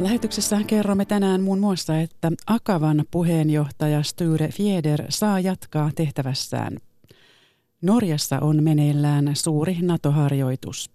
Lähetyksessä 0.00 0.60
kerromme 0.66 1.04
tänään 1.04 1.40
muun 1.40 1.58
muassa, 1.58 2.00
että 2.00 2.32
Akavan 2.46 3.04
puheenjohtaja 3.10 4.02
Sture 4.02 4.48
Fieder 4.48 5.04
saa 5.08 5.40
jatkaa 5.40 5.90
tehtävässään. 5.94 6.76
Norjassa 7.82 8.38
on 8.40 8.62
meneillään 8.62 9.30
suuri 9.36 9.76
NATO-harjoitus. 9.82 10.90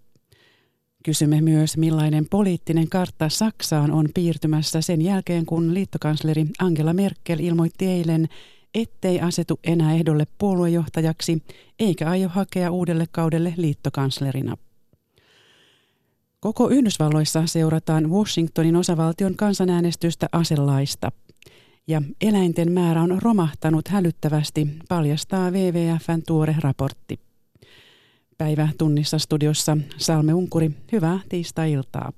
Kysymme 1.04 1.40
myös, 1.40 1.76
millainen 1.76 2.26
poliittinen 2.30 2.88
kartta 2.88 3.28
Saksaan 3.28 3.90
on 3.90 4.08
piirtymässä 4.14 4.80
sen 4.80 5.02
jälkeen, 5.02 5.46
kun 5.46 5.74
liittokansleri 5.74 6.46
Angela 6.58 6.92
Merkel 6.92 7.38
ilmoitti 7.38 7.86
eilen, 7.86 8.28
ettei 8.74 9.20
asetu 9.20 9.60
enää 9.64 9.94
ehdolle 9.94 10.26
puoluejohtajaksi 10.38 11.42
eikä 11.78 12.10
aio 12.10 12.28
hakea 12.28 12.70
uudelle 12.70 13.06
kaudelle 13.12 13.54
liittokanslerina. 13.56 14.56
Koko 16.40 16.68
Yhdysvalloissa 16.68 17.46
seurataan 17.46 18.10
Washingtonin 18.10 18.76
osavaltion 18.76 19.36
kansanäänestystä 19.36 20.26
aselaista. 20.32 21.12
Ja 21.88 22.02
eläinten 22.20 22.72
määrä 22.72 23.02
on 23.02 23.18
romahtanut 23.22 23.88
hälyttävästi, 23.88 24.68
paljastaa 24.88 25.50
WWFn 25.50 26.22
tuore 26.26 26.56
raportti. 26.60 27.20
Päivä 28.38 28.68
tunnissa 28.78 29.18
studiossa 29.18 29.76
Salme 29.96 30.34
Unkuri, 30.34 30.70
hyvää 30.92 31.20
tiistai-iltaa. 31.28 32.12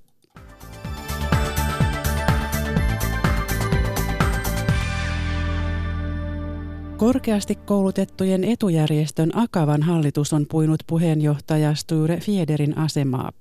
Korkeasti 6.96 7.54
koulutettujen 7.54 8.44
etujärjestön 8.44 9.30
Akavan 9.34 9.82
hallitus 9.82 10.32
on 10.32 10.46
puinut 10.50 10.80
puheenjohtaja 10.86 11.74
Sture 11.74 12.16
Fiederin 12.20 12.78
asemaa. 12.78 13.32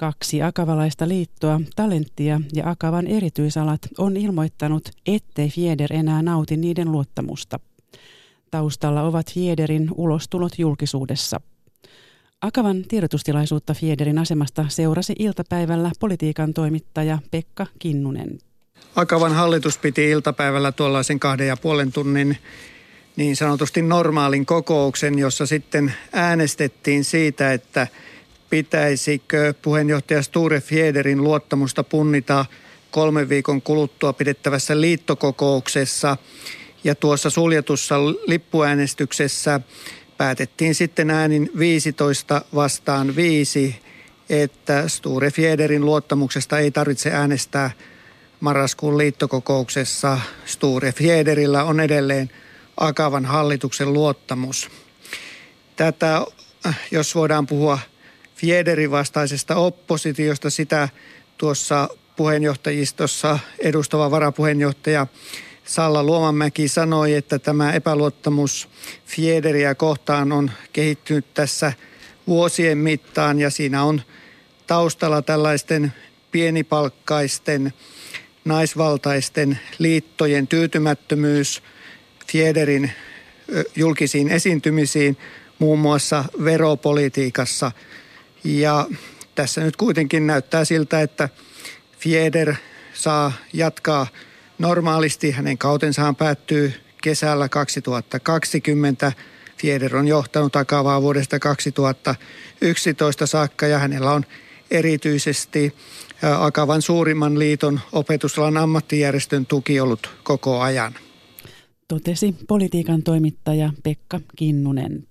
Kaksi 0.00 0.42
akavalaista 0.42 1.08
liittoa, 1.08 1.60
Talenttia 1.76 2.40
ja 2.54 2.70
Akavan 2.70 3.06
erityisalat 3.06 3.80
on 3.98 4.16
ilmoittanut, 4.16 4.88
ettei 5.06 5.48
Fieder 5.48 5.92
enää 5.92 6.22
nauti 6.22 6.56
niiden 6.56 6.92
luottamusta. 6.92 7.60
Taustalla 8.50 9.02
ovat 9.02 9.34
Fiederin 9.34 9.88
ulostulot 9.94 10.58
julkisuudessa. 10.58 11.40
Akavan 12.40 12.84
tiedotustilaisuutta 12.88 13.74
Fiederin 13.74 14.18
asemasta 14.18 14.64
seurasi 14.68 15.14
iltapäivällä 15.18 15.90
politiikan 16.00 16.54
toimittaja 16.54 17.18
Pekka 17.30 17.66
Kinnunen. 17.78 18.38
Akavan 18.96 19.32
hallitus 19.34 19.78
piti 19.78 20.10
iltapäivällä 20.10 20.72
tuollaisen 20.72 21.20
kahden 21.20 21.48
ja 21.48 21.56
puolen 21.56 21.92
tunnin 21.92 22.36
niin 23.16 23.36
sanotusti 23.36 23.82
normaalin 23.82 24.46
kokouksen, 24.46 25.18
jossa 25.18 25.46
sitten 25.46 25.94
äänestettiin 26.12 27.04
siitä, 27.04 27.52
että– 27.52 27.86
pitäisikö 28.50 29.54
puheenjohtaja 29.62 30.22
Sture 30.22 30.60
Fiederin 30.60 31.24
luottamusta 31.24 31.84
punnita 31.84 32.46
kolmen 32.90 33.28
viikon 33.28 33.62
kuluttua 33.62 34.12
pidettävässä 34.12 34.80
liittokokouksessa. 34.80 36.16
Ja 36.84 36.94
tuossa 36.94 37.30
suljetussa 37.30 38.04
lippuäänestyksessä 38.26 39.60
päätettiin 40.16 40.74
sitten 40.74 41.10
äänin 41.10 41.50
15 41.58 42.42
vastaan 42.54 43.16
5, 43.16 43.76
että 44.30 44.88
Sture 44.88 45.30
Fiederin 45.30 45.84
luottamuksesta 45.84 46.58
ei 46.58 46.70
tarvitse 46.70 47.10
äänestää 47.10 47.70
marraskuun 48.40 48.98
liittokokouksessa. 48.98 50.20
Sture 50.44 50.92
Fiederillä 50.92 51.64
on 51.64 51.80
edelleen 51.80 52.30
Akavan 52.76 53.24
hallituksen 53.24 53.92
luottamus. 53.92 54.70
Tätä, 55.76 56.26
jos 56.90 57.14
voidaan 57.14 57.46
puhua 57.46 57.78
Fiederin 58.38 58.90
vastaisesta 58.90 59.56
oppositiosta. 59.56 60.50
Sitä 60.50 60.88
tuossa 61.38 61.88
puheenjohtajistossa 62.16 63.38
edustava 63.58 64.10
varapuheenjohtaja 64.10 65.06
Salla 65.64 66.02
Luomanmäki 66.02 66.68
sanoi, 66.68 67.14
että 67.14 67.38
tämä 67.38 67.72
epäluottamus 67.72 68.68
Fiederiä 69.06 69.74
kohtaan 69.74 70.32
on 70.32 70.50
kehittynyt 70.72 71.34
tässä 71.34 71.72
vuosien 72.26 72.78
mittaan 72.78 73.40
ja 73.40 73.50
siinä 73.50 73.82
on 73.82 74.02
taustalla 74.66 75.22
tällaisten 75.22 75.92
pienipalkkaisten 76.30 77.72
naisvaltaisten 78.44 79.58
liittojen 79.78 80.48
tyytymättömyys 80.48 81.62
Fiederin 82.32 82.92
julkisiin 83.76 84.28
esiintymisiin, 84.28 85.16
muun 85.58 85.78
muassa 85.78 86.24
veropolitiikassa– 86.44 87.72
ja 88.56 88.86
tässä 89.34 89.60
nyt 89.60 89.76
kuitenkin 89.76 90.26
näyttää 90.26 90.64
siltä, 90.64 91.02
että 91.02 91.28
Fieder 91.98 92.54
saa 92.94 93.32
jatkaa 93.52 94.06
normaalisti. 94.58 95.30
Hänen 95.30 95.58
kautensaan 95.58 96.16
päättyy 96.16 96.72
kesällä 97.02 97.48
2020. 97.48 99.12
Fieder 99.56 99.96
on 99.96 100.08
johtanut 100.08 100.56
Akavaa 100.56 101.02
vuodesta 101.02 101.38
2011 101.38 103.26
saakka 103.26 103.66
ja 103.66 103.78
hänellä 103.78 104.12
on 104.12 104.24
erityisesti 104.70 105.74
Akavan 106.38 106.82
suurimman 106.82 107.38
liiton 107.38 107.80
opetusalan 107.92 108.56
ammattijärjestön 108.56 109.46
tuki 109.46 109.80
ollut 109.80 110.10
koko 110.22 110.60
ajan. 110.60 110.94
Totesi 111.88 112.34
politiikan 112.48 113.02
toimittaja 113.02 113.72
Pekka 113.82 114.20
Kinnunen. 114.36 115.08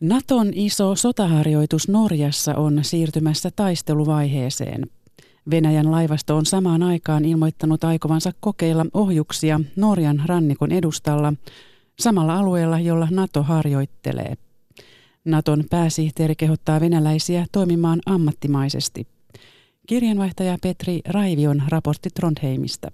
Naton 0.00 0.50
iso 0.54 0.96
sotaharjoitus 0.96 1.88
Norjassa 1.88 2.54
on 2.54 2.78
siirtymässä 2.82 3.50
taisteluvaiheeseen. 3.56 4.82
Venäjän 5.50 5.90
laivasto 5.90 6.36
on 6.36 6.46
samaan 6.46 6.82
aikaan 6.82 7.24
ilmoittanut 7.24 7.84
aikovansa 7.84 8.30
kokeilla 8.40 8.86
ohjuksia 8.94 9.60
Norjan 9.76 10.22
rannikon 10.26 10.72
edustalla, 10.72 11.32
samalla 11.98 12.38
alueella, 12.38 12.80
jolla 12.80 13.08
Nato 13.10 13.42
harjoittelee. 13.42 14.34
Naton 15.24 15.64
pääsihteeri 15.70 16.36
kehottaa 16.36 16.80
venäläisiä 16.80 17.46
toimimaan 17.52 18.00
ammattimaisesti. 18.06 19.06
Kirjanvaihtaja 19.86 20.58
Petri 20.62 21.00
Raivion 21.08 21.62
raportti 21.68 22.10
Trondheimista. 22.14 22.90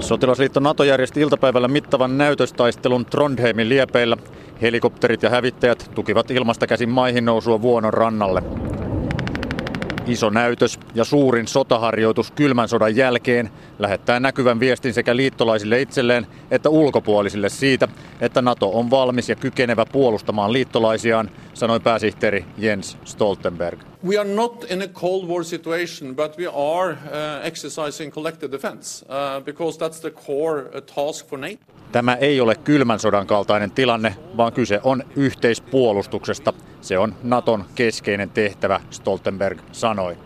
Sotilasliitto 0.00 0.60
NATO 0.60 0.84
järjesti 0.84 1.20
iltapäivällä 1.20 1.68
mittavan 1.68 2.18
näytöstaistelun 2.18 3.06
Trondheimin 3.06 3.68
liepeillä. 3.68 4.16
Helikopterit 4.62 5.22
ja 5.22 5.30
hävittäjät 5.30 5.90
tukivat 5.94 6.30
ilmasta 6.30 6.66
käsin 6.66 6.88
maihin 6.88 7.24
nousua 7.24 7.62
Vuonon 7.62 7.94
rannalle. 7.94 8.42
Iso 10.06 10.30
näytös 10.30 10.80
ja 10.94 11.04
suurin 11.04 11.48
sotaharjoitus 11.48 12.30
kylmän 12.30 12.68
sodan 12.68 12.96
jälkeen 12.96 13.50
lähettää 13.80 14.20
näkyvän 14.20 14.60
viestin 14.60 14.94
sekä 14.94 15.16
liittolaisille 15.16 15.80
itselleen 15.80 16.26
että 16.50 16.68
ulkopuolisille 16.68 17.48
siitä, 17.48 17.88
että 18.20 18.42
NATO 18.42 18.70
on 18.78 18.90
valmis 18.90 19.28
ja 19.28 19.36
kykenevä 19.36 19.86
puolustamaan 19.92 20.52
liittolaisiaan, 20.52 21.30
sanoi 21.54 21.80
pääsihteeri 21.80 22.44
Jens 22.58 22.98
Stoltenberg. 23.04 23.78
We 24.06 24.18
are 24.18 24.28
not 24.28 24.66
in 24.70 24.82
a 24.82 24.86
Cold 24.86 25.28
War 25.28 25.44
situation, 25.44 26.16
but 26.16 26.38
we 26.38 26.46
are 26.46 26.92
uh, 26.92 27.46
exercising 27.46 28.12
collective 28.12 28.52
defense 28.52 29.06
uh, 29.06 29.44
because 29.44 29.78
that's 29.78 30.00
the 30.00 30.10
core 30.10 30.62
uh, 30.62 30.82
task 31.06 31.28
for 31.28 31.38
NATO. 31.38 31.56
Tämä 31.92 32.14
ei 32.14 32.40
ole 32.40 32.54
kylmän 32.54 32.98
sodan 32.98 33.26
kaltainen 33.26 33.70
tilanne, 33.70 34.16
vaan 34.36 34.52
kyse 34.52 34.80
on 34.84 35.02
yhteispuolustuksesta. 35.16 36.52
Se 36.80 36.98
on 36.98 37.14
Naton 37.22 37.64
keskeinen 37.74 38.30
tehtävä, 38.30 38.80
Stoltenberg 38.90 39.58
sanoi. 39.72 40.16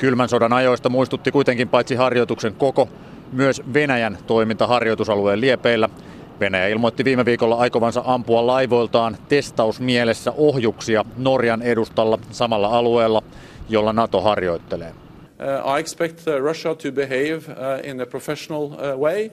Kylmän 0.00 0.28
sodan 0.28 0.52
ajoista 0.52 0.88
muistutti 0.88 1.30
kuitenkin 1.30 1.68
paitsi 1.68 1.94
harjoituksen 1.94 2.54
koko, 2.54 2.88
myös 3.32 3.62
Venäjän 3.74 4.18
toiminta 4.26 4.66
harjoitusalueen 4.66 5.40
liepeillä. 5.40 5.88
Venäjä 6.40 6.68
ilmoitti 6.68 7.04
viime 7.04 7.24
viikolla 7.24 7.56
aikovansa 7.56 8.02
ampua 8.06 8.46
laivoiltaan 8.46 9.16
testausmielessä 9.28 10.32
ohjuksia 10.36 11.04
Norjan 11.16 11.62
edustalla 11.62 12.18
samalla 12.30 12.68
alueella, 12.68 13.22
jolla 13.68 13.92
NATO 13.92 14.20
harjoittelee. 14.20 14.90
Uh, 14.90 15.76
I 15.76 15.80
expect 15.80 16.18
uh, 16.28 16.46
Russia 16.46 16.74
to 16.74 16.92
behave 16.92 17.36
uh, 17.36 17.90
in 17.90 18.00
a 18.00 18.06
professional 18.06 18.64
uh, 18.64 19.00
way 19.00 19.30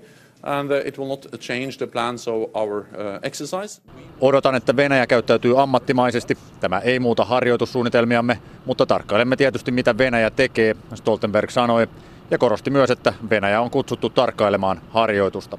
and 0.48 0.72
uh, 0.72 0.88
it 0.88 0.98
will 0.98 1.08
not 1.08 1.28
change 1.40 1.78
the 1.78 1.88
plans 1.88 2.28
of 2.28 2.50
our 2.54 2.80
uh, 2.80 2.86
exercise. 3.24 3.82
Odotan, 4.22 4.56
että 4.56 4.76
Venäjä 4.76 5.08
käyttäytyy 5.08 5.62
ammattimaisesti. 5.62 6.38
Tämä 6.60 6.80
ei 6.80 7.00
muuta 7.00 7.26
harjoitussuunnitelmiamme, 7.26 8.40
mutta 8.66 8.86
tarkkailemme 8.86 9.36
tietysti 9.36 9.72
mitä 9.72 9.98
Venäjä 9.98 10.30
tekee, 10.30 10.76
Stoltenberg 10.96 11.50
sanoi, 11.50 11.88
ja 12.32 12.38
korosti 12.38 12.70
myös, 12.70 12.92
että 12.92 13.14
Venäjä 13.30 13.62
on 13.62 13.72
kutsuttu 13.72 14.10
tarkkailemaan 14.10 14.82
harjoitusta. 14.90 15.58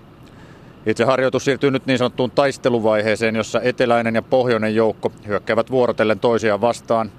Itse 0.86 1.04
harjoitus 1.04 1.44
siirtyy 1.44 1.70
nyt 1.70 1.86
niin 1.86 1.98
sanottuun 1.98 2.30
taisteluvaiheeseen, 2.30 3.36
jossa 3.36 3.60
eteläinen 3.60 4.14
ja 4.14 4.22
pohjoinen 4.22 4.74
joukko 4.74 5.12
hyökkäävät 5.26 5.70
vuorotellen 5.70 6.20
toisiaan 6.20 6.60
vastaan. 6.60 7.12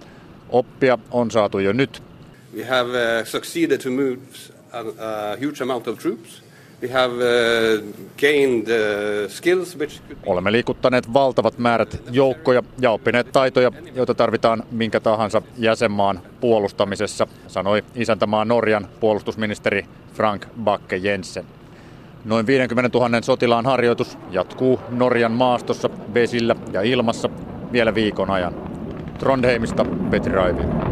Oppia 0.49 0.97
on 1.11 1.31
saatu 1.31 1.59
jo 1.59 1.73
nyt. 1.73 2.03
We 2.55 2.63
have 2.63 2.89
uh, 2.89 3.27
succeeded 3.27 3.77
to 3.77 3.89
move 3.89 4.17
a, 4.71 4.79
a 4.79 5.37
huge 5.45 5.63
amount 5.63 5.87
of 5.87 5.99
troops 5.99 6.48
Uh, 6.48 6.48
Olemme 10.25 10.51
liikuttaneet 10.51 11.13
valtavat 11.13 11.57
määrät 11.57 12.01
joukkoja 12.11 12.63
ja 12.81 12.91
oppineet 12.91 13.31
taitoja, 13.31 13.71
joita 13.95 14.13
tarvitaan 14.13 14.63
minkä 14.71 14.99
tahansa 14.99 15.41
jäsenmaan 15.57 16.19
puolustamisessa, 16.41 17.27
sanoi 17.47 17.83
isäntämaa 17.95 18.45
Norjan 18.45 18.87
puolustusministeri 18.99 19.85
Frank 20.13 20.45
Bakke 20.63 20.97
Jensen. 20.97 21.45
Noin 22.25 22.47
50 22.47 22.99
000 22.99 23.21
sotilaan 23.21 23.65
harjoitus 23.65 24.17
jatkuu 24.31 24.79
Norjan 24.89 25.31
maastossa, 25.31 25.89
vesillä 26.13 26.55
ja 26.73 26.81
ilmassa 26.81 27.29
vielä 27.71 27.95
viikon 27.95 28.29
ajan. 28.29 28.53
Trondheimista 29.19 29.85
Petri 30.09 30.33
Raivi. 30.33 30.88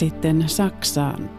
Sitten 0.00 0.44
Saksaan. 0.46 1.30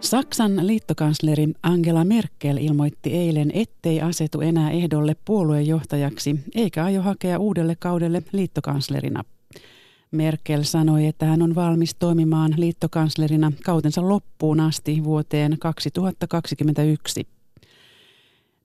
Saksan 0.00 0.66
liittokansleri 0.66 1.48
Angela 1.62 2.04
Merkel 2.04 2.56
ilmoitti 2.56 3.12
eilen, 3.12 3.50
ettei 3.54 4.00
asetu 4.00 4.40
enää 4.40 4.70
ehdolle 4.70 5.16
puoluejohtajaksi 5.24 6.40
eikä 6.54 6.84
aio 6.84 7.02
hakea 7.02 7.38
uudelle 7.38 7.76
kaudelle 7.78 8.22
liittokanslerina. 8.32 9.24
Merkel 10.10 10.62
sanoi, 10.62 11.06
että 11.06 11.26
hän 11.26 11.42
on 11.42 11.54
valmis 11.54 11.94
toimimaan 11.94 12.54
liittokanslerina 12.56 13.52
kautensa 13.64 14.08
loppuun 14.08 14.60
asti 14.60 15.04
vuoteen 15.04 15.56
2021. 15.58 17.26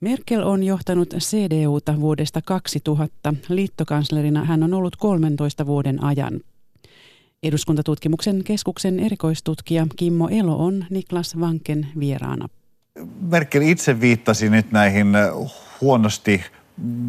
Merkel 0.01 0.44
on 0.44 0.63
johtanut 0.63 1.10
CDUta 1.10 2.00
vuodesta 2.00 2.42
2000. 2.42 3.33
Liittokanslerina 3.50 4.45
hän 4.45 4.63
on 4.63 4.74
ollut 4.74 4.95
13 4.95 5.66
vuoden 5.66 6.04
ajan. 6.04 6.39
Eduskuntatutkimuksen 7.44 8.44
keskuksen 8.44 9.00
erikoistutkija 9.00 9.88
Kimmo 9.96 10.28
Elo 10.28 10.66
on 10.66 10.86
Niklas 10.90 11.40
Vanken 11.40 11.88
vieraana. 12.00 12.50
Merkel 13.22 13.62
itse 13.62 14.00
viittasi 14.00 14.50
nyt 14.50 14.72
näihin 14.72 15.08
huonosti 15.82 16.42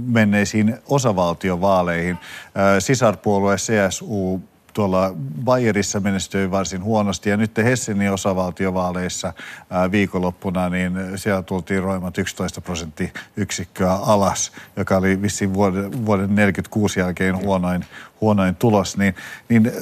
menneisiin 0.06 0.76
osavaltiovaaleihin. 0.88 2.16
Sisarpuolue 2.78 3.56
CSU 3.56 4.40
tuolla 4.72 5.14
Bayerissa 5.44 6.00
menestyi 6.00 6.50
varsin 6.50 6.82
huonosti 6.82 7.30
ja 7.30 7.36
nyt 7.36 7.56
Hessenin 7.56 8.12
osavaltiovaaleissa 8.12 9.32
viikonloppuna, 9.90 10.68
niin 10.68 10.92
siellä 11.16 11.42
tultiin 11.42 11.82
roimat 11.82 12.18
11 12.18 12.60
prosenttiyksikköä 12.60 13.92
alas, 13.92 14.52
joka 14.76 14.96
oli 14.96 15.22
vissiin 15.22 15.54
vuoden, 15.54 16.06
vuoden 16.06 16.34
46 16.34 17.00
jälkeen 17.00 17.36
huonoin, 17.36 17.84
huonoin 18.20 18.56
tulos. 18.56 18.96
Niin, 18.96 19.14
niin 19.48 19.72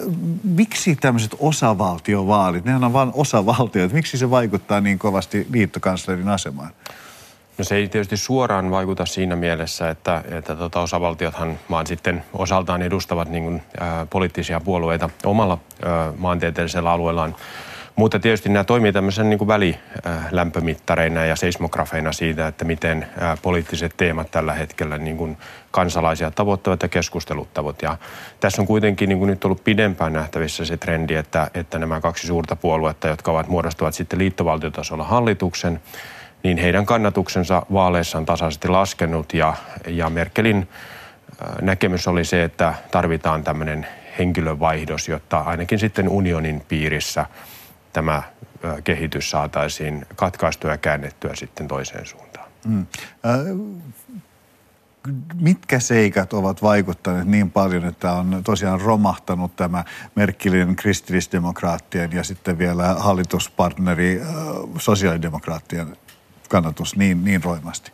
miksi 0.45 0.97
tämmöiset 0.97 1.37
osavaltiovaalit, 1.39 2.65
nehän 2.65 2.85
on 2.85 2.93
vain 2.93 3.11
osavaltioita, 3.15 3.95
miksi 3.95 4.19
se 4.19 4.31
vaikuttaa 4.31 4.81
niin 4.81 4.99
kovasti 4.99 5.47
liittokanslerin 5.51 6.29
asemaan? 6.29 6.71
No 7.59 7.65
se 7.65 7.77
ei 7.77 7.89
tietysti 7.89 8.17
suoraan 8.17 8.71
vaikuta 8.71 9.07
siinä 9.07 9.37
mielessä, 9.37 9.91
että, 9.91 10.25
että 10.31 10.57
tota 10.57 10.81
osavaltiothan 10.81 11.59
vaan 11.71 11.87
sitten 11.87 12.25
osaltaan 12.33 12.83
edustavat 12.83 13.29
niin 13.29 13.45
kuin, 13.45 13.63
ä, 13.81 14.07
poliittisia 14.11 14.61
puolueita 14.61 15.11
omalla 15.25 15.59
ä, 15.85 16.13
maantieteellisellä 16.17 16.91
alueellaan. 16.91 17.37
Mutta 17.97 18.19
tietysti 18.19 18.49
nämä 18.49 18.65
toimii 18.65 18.93
tämmöisen 18.93 19.31
niin 19.31 19.49
välilämpömittareina 19.49 21.25
ja 21.25 21.37
seismografeina 21.37 22.13
siitä, 22.13 22.47
että 22.47 22.65
miten 22.65 23.07
poliittiset 23.43 23.95
teemat 23.97 24.31
tällä 24.31 24.55
hetkellä 24.55 24.99
niin 24.99 25.17
kuin 25.17 25.37
kansalaisia 25.71 26.31
tavoittavat 26.31 26.83
ja 26.83 26.89
keskusteluttavat. 26.89 27.83
Ja 27.83 27.97
tässä 28.41 28.63
on 28.63 28.67
kuitenkin 28.67 29.09
niin 29.09 29.19
kuin 29.19 29.31
nyt 29.31 29.45
ollut 29.45 29.65
pidempään 29.65 30.13
nähtävissä 30.13 30.65
se 30.65 30.77
trendi, 30.77 31.15
että, 31.15 31.51
että 31.55 31.79
nämä 31.79 32.01
kaksi 32.01 32.27
suurta 32.27 32.57
puoluetta, 32.57 33.09
jotka 33.09 33.31
ovat 33.31 33.49
muodostuvat 33.49 33.95
sitten 33.95 34.19
liittovaltiotasolla 34.19 35.05
hallituksen, 35.05 35.81
niin 36.43 36.59
heidän 36.59 36.87
kannatuksensa 36.87 37.67
vaaleissa 37.73 38.19
on 38.19 38.27
tasaisesti 38.27 38.69
laskenut 38.69 39.35
ja, 39.35 39.55
ja 39.87 40.11
Merkelin 40.11 40.69
äh, 41.43 41.63
näkemys 41.63 42.09
oli 42.09 42.25
se, 42.25 42.45
että 42.45 42.75
tarvitaan 42.91 43.45
tämmöinen 43.45 43.87
henkilövaihdos, 44.19 45.09
jotta 45.09 45.39
ainakin 45.39 45.79
sitten 45.79 46.09
unionin 46.09 46.63
piirissä 46.69 47.27
tämä 47.93 48.17
äh, 48.17 48.25
kehitys 48.85 49.31
saataisiin 49.31 50.07
katkaistua 50.17 50.71
ja 50.71 50.79
käännettyä 50.79 51.35
sitten 51.35 51.69
toiseen 51.69 52.07
suuntaan. 52.07 52.49
Mm. 52.67 52.87
Äh, 53.27 53.41
mitkä 55.35 55.81
seikat 55.81 56.33
ovat 56.33 56.63
vaikuttaneet 56.63 57.27
niin 57.27 57.51
paljon, 57.51 57.85
että 57.85 58.13
on 58.13 58.41
tosiaan 58.45 58.81
romahtanut 58.81 59.57
tämä 59.57 59.85
Merkelin 60.15 60.77
kristillisdemokraattien 60.77 62.13
ja 62.13 62.25
sitten 62.25 62.59
vielä 62.59 62.95
hallituspartneri 62.99 64.21
äh, 64.21 64.29
sosiaalidemokraattien 64.79 65.97
kannatus 66.49 66.97
niin, 66.97 67.25
niin 67.25 67.45
roimasti? 67.45 67.93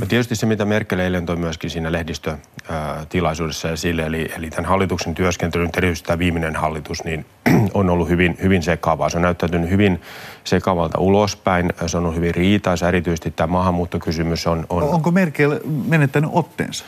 No 0.00 0.06
tietysti 0.06 0.36
se, 0.36 0.46
mitä 0.46 0.64
Merkel 0.64 0.98
eilen 0.98 1.26
toi 1.26 1.36
myöskin 1.36 1.70
siinä 1.70 1.92
lehdistötilaisuudessa 1.92 3.70
esille, 3.70 4.02
eli, 4.02 4.32
eli 4.36 4.50
tämän 4.50 4.64
hallituksen 4.64 5.14
työskentely, 5.14 5.68
erityisesti 5.76 6.06
tämä 6.06 6.18
viimeinen 6.18 6.56
hallitus, 6.56 7.04
niin 7.04 7.26
on 7.74 7.90
ollut 7.90 8.08
hyvin, 8.08 8.38
hyvin 8.42 8.62
sekavaa. 8.62 9.08
Se 9.08 9.16
on 9.16 9.22
näyttäytynyt 9.22 9.70
hyvin 9.70 10.00
sekavalta 10.44 10.98
ulospäin. 10.98 11.72
Se 11.86 11.96
on 11.96 12.02
ollut 12.02 12.16
hyvin 12.16 12.34
riitaisa. 12.34 12.88
Erityisesti 12.88 13.30
tämä 13.30 13.52
maahanmuuttokysymys 13.52 14.46
on... 14.46 14.66
on... 14.68 14.82
Onko 14.82 15.10
Merkel 15.10 15.60
menettänyt 15.86 16.30
otteensa? 16.32 16.84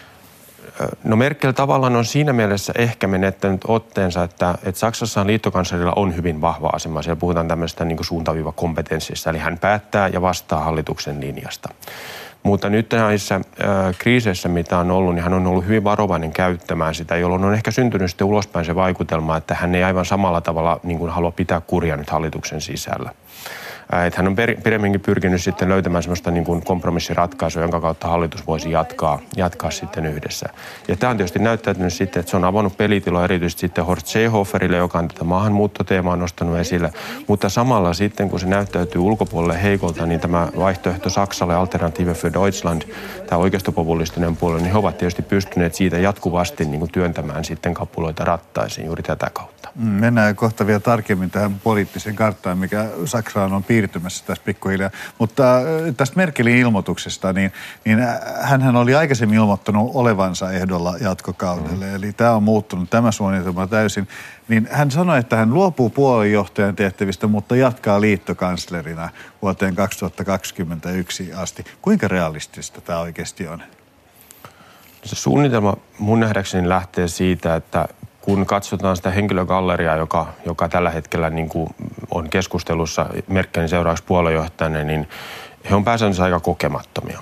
No 1.04 1.16
Merkel 1.16 1.52
tavallaan 1.52 1.96
on 1.96 2.04
siinä 2.04 2.32
mielessä 2.32 2.72
ehkä 2.78 3.06
menettänyt 3.06 3.60
otteensa, 3.68 4.24
että, 4.24 4.54
että 4.64 4.78
Saksassa 4.78 5.26
liittokanslerilla 5.26 5.92
on 5.96 6.16
hyvin 6.16 6.40
vahva 6.40 6.70
asema. 6.72 7.02
Siellä 7.02 7.20
puhutaan 7.20 7.48
tämmöistä 7.48 7.84
niin 7.84 8.04
suuntaviiva 8.04 8.52
kompetenssista, 8.52 9.30
eli 9.30 9.38
hän 9.38 9.58
päättää 9.58 10.08
ja 10.08 10.22
vastaa 10.22 10.64
hallituksen 10.64 11.20
linjasta. 11.20 11.68
Mutta 12.42 12.70
nyt 12.70 12.92
näissä 12.92 13.40
kriiseissä, 13.98 14.48
mitä 14.48 14.78
on 14.78 14.90
ollut, 14.90 15.14
niin 15.14 15.22
hän 15.22 15.32
on 15.32 15.46
ollut 15.46 15.64
hyvin 15.64 15.84
varovainen 15.84 16.32
käyttämään 16.32 16.94
sitä, 16.94 17.16
jolloin 17.16 17.44
on 17.44 17.54
ehkä 17.54 17.70
syntynyt 17.70 18.10
sitten 18.10 18.26
ulospäin 18.26 18.64
se 18.64 18.74
vaikutelma, 18.74 19.36
että 19.36 19.54
hän 19.54 19.74
ei 19.74 19.84
aivan 19.84 20.04
samalla 20.04 20.40
tavalla 20.40 20.80
niin 20.82 20.98
kuin 20.98 21.10
halua 21.10 21.30
pitää 21.30 21.60
kurja 21.60 21.96
nyt 21.96 22.10
hallituksen 22.10 22.60
sisällä. 22.60 23.14
Että 24.06 24.16
hän 24.16 24.28
on 24.28 24.36
pidemminkin 24.64 25.00
pyrkinyt 25.00 25.42
sitten 25.42 25.68
löytämään 25.68 26.02
sellaista 26.02 26.30
niin 26.30 26.44
kuin 26.44 26.64
kompromissiratkaisua, 26.64 27.62
jonka 27.62 27.80
kautta 27.80 28.08
hallitus 28.08 28.46
voisi 28.46 28.70
jatkaa, 28.70 29.18
jatkaa 29.36 29.70
sitten 29.70 30.06
yhdessä. 30.06 30.48
Ja 30.88 30.96
tämä 30.96 31.10
on 31.10 31.16
tietysti 31.16 31.38
näyttäytynyt 31.38 31.92
sitten, 31.92 32.20
että 32.20 32.30
se 32.30 32.36
on 32.36 32.44
avannut 32.44 32.76
pelitiloa 32.76 33.24
erityisesti 33.24 33.60
sitten 33.60 33.84
Horst 33.84 34.06
Seehoferille, 34.06 34.76
joka 34.76 34.98
on 34.98 35.08
tätä 35.08 35.24
maahanmuuttoteemaa 35.24 36.16
nostanut 36.16 36.58
esille. 36.58 36.92
Mutta 37.26 37.48
samalla 37.48 37.94
sitten, 37.94 38.30
kun 38.30 38.40
se 38.40 38.46
näyttäytyy 38.46 39.00
ulkopuolelle 39.00 39.62
heikolta, 39.62 40.06
niin 40.06 40.20
tämä 40.20 40.48
vaihtoehto 40.58 41.10
Saksalle, 41.10 41.54
Alternative 41.54 42.12
für 42.12 42.32
Deutschland, 42.32 42.82
tämä 43.26 43.38
oikeistopopulistinen 43.38 44.36
puolue, 44.36 44.58
niin 44.58 44.72
he 44.72 44.78
ovat 44.78 44.98
tietysti 44.98 45.22
pystyneet 45.22 45.74
siitä 45.74 45.98
jatkuvasti 45.98 46.64
niin 46.64 46.80
kuin 46.80 46.92
työntämään 46.92 47.44
sitten 47.44 47.74
kapuloita 47.74 48.24
rattaisiin 48.24 48.86
juuri 48.86 49.02
tätä 49.02 49.30
kautta. 49.32 49.59
Mm, 49.74 49.86
mennään 49.86 50.36
kohta 50.36 50.66
vielä 50.66 50.80
tarkemmin 50.80 51.30
tähän 51.30 51.60
poliittiseen 51.64 52.16
karttaan, 52.16 52.58
mikä 52.58 52.86
Saksaan 53.04 53.52
on 53.52 53.64
piirtymässä 53.64 54.24
tässä 54.26 54.44
pikkuhiljaa. 54.44 54.90
Mutta 55.18 55.56
äh, 55.56 55.64
tästä 55.96 56.16
Merkelin 56.16 56.56
ilmoituksesta, 56.56 57.32
niin, 57.32 57.52
niin 57.84 57.98
hän 58.40 58.76
oli 58.76 58.94
aikaisemmin 58.94 59.38
ilmoittanut 59.38 59.90
olevansa 59.94 60.52
ehdolla 60.52 60.96
jatkokaudelle. 61.00 61.86
Mm. 61.86 61.94
Eli 61.94 62.12
tämä 62.12 62.32
on 62.32 62.42
muuttunut, 62.42 62.90
tämä 62.90 63.12
suunnitelma 63.12 63.66
täysin. 63.66 64.08
Niin 64.48 64.68
hän 64.72 64.90
sanoi, 64.90 65.18
että 65.18 65.36
hän 65.36 65.54
luopuu 65.54 65.90
puoluejohtajan 65.90 66.76
tehtävistä, 66.76 67.26
mutta 67.26 67.56
jatkaa 67.56 68.00
liittokanslerina 68.00 69.08
vuoteen 69.42 69.74
2021 69.74 71.32
asti. 71.34 71.64
Kuinka 71.82 72.08
realistista 72.08 72.80
tämä 72.80 72.98
oikeasti 72.98 73.48
on? 73.48 73.62
Se 75.04 75.16
suunnitelma 75.16 75.76
mun 75.98 76.20
nähdäkseni 76.20 76.68
lähtee 76.68 77.08
siitä, 77.08 77.56
että 77.56 77.88
kun 78.20 78.46
katsotaan 78.46 78.96
sitä 78.96 79.10
henkilögalleriaa, 79.10 79.96
joka, 79.96 80.26
joka 80.46 80.68
tällä 80.68 80.90
hetkellä 80.90 81.30
niin 81.30 81.48
kuin 81.48 81.74
on 82.10 82.30
keskustelussa 82.30 83.06
Merkelin 83.28 83.68
seuraavaksi 83.68 84.04
puoluejohtajana, 84.04 84.84
niin 84.84 85.08
he 85.70 85.74
on 85.74 85.84
pääsääntöisesti 85.84 86.24
aika 86.24 86.40
kokemattomia. 86.40 87.20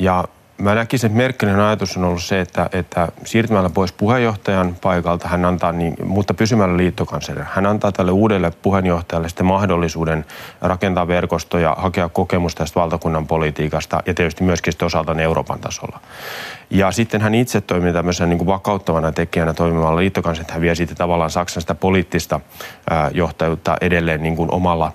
Ja 0.00 0.24
mä 0.60 0.74
näkisin, 0.74 1.06
että 1.06 1.16
Merkelin 1.16 1.60
ajatus 1.60 1.96
on 1.96 2.04
ollut 2.04 2.22
se, 2.22 2.40
että, 2.40 2.70
että 2.72 3.08
siirtymällä 3.24 3.70
pois 3.70 3.92
puheenjohtajan 3.92 4.76
paikalta, 4.82 5.28
hän 5.28 5.44
antaa 5.44 5.72
niin, 5.72 5.94
mutta 6.04 6.34
pysymällä 6.34 6.76
liittokanslerina, 6.76 7.46
hän 7.50 7.66
antaa 7.66 7.92
tälle 7.92 8.12
uudelle 8.12 8.52
puheenjohtajalle 8.62 9.28
sitten 9.28 9.46
mahdollisuuden 9.46 10.24
rakentaa 10.60 11.08
verkostoja, 11.08 11.76
hakea 11.78 12.08
kokemusta 12.08 12.58
tästä 12.58 12.80
valtakunnan 12.80 13.26
politiikasta 13.26 14.02
ja 14.06 14.14
tietysti 14.14 14.44
myöskin 14.44 14.72
sitten 14.72 14.86
osaltaan 14.86 15.20
Euroopan 15.20 15.60
tasolla. 15.60 16.00
Ja 16.70 16.92
sitten 16.92 17.20
hän 17.20 17.34
itse 17.34 17.60
toimii 17.60 17.92
tämmöisenä 17.92 18.26
niin 18.26 18.38
kuin 18.38 18.46
vakauttavana 18.46 19.12
tekijänä 19.12 19.54
toimimalla 19.54 20.02
että 20.40 20.52
hän 20.52 20.62
vie 20.62 20.74
sitten 20.74 20.96
tavallaan 20.96 21.30
Saksan 21.30 21.60
sitä 21.60 21.74
poliittista 21.74 22.40
johtajuutta 23.12 23.76
edelleen 23.80 24.22
niin 24.22 24.36
kuin 24.36 24.54
omalla 24.54 24.92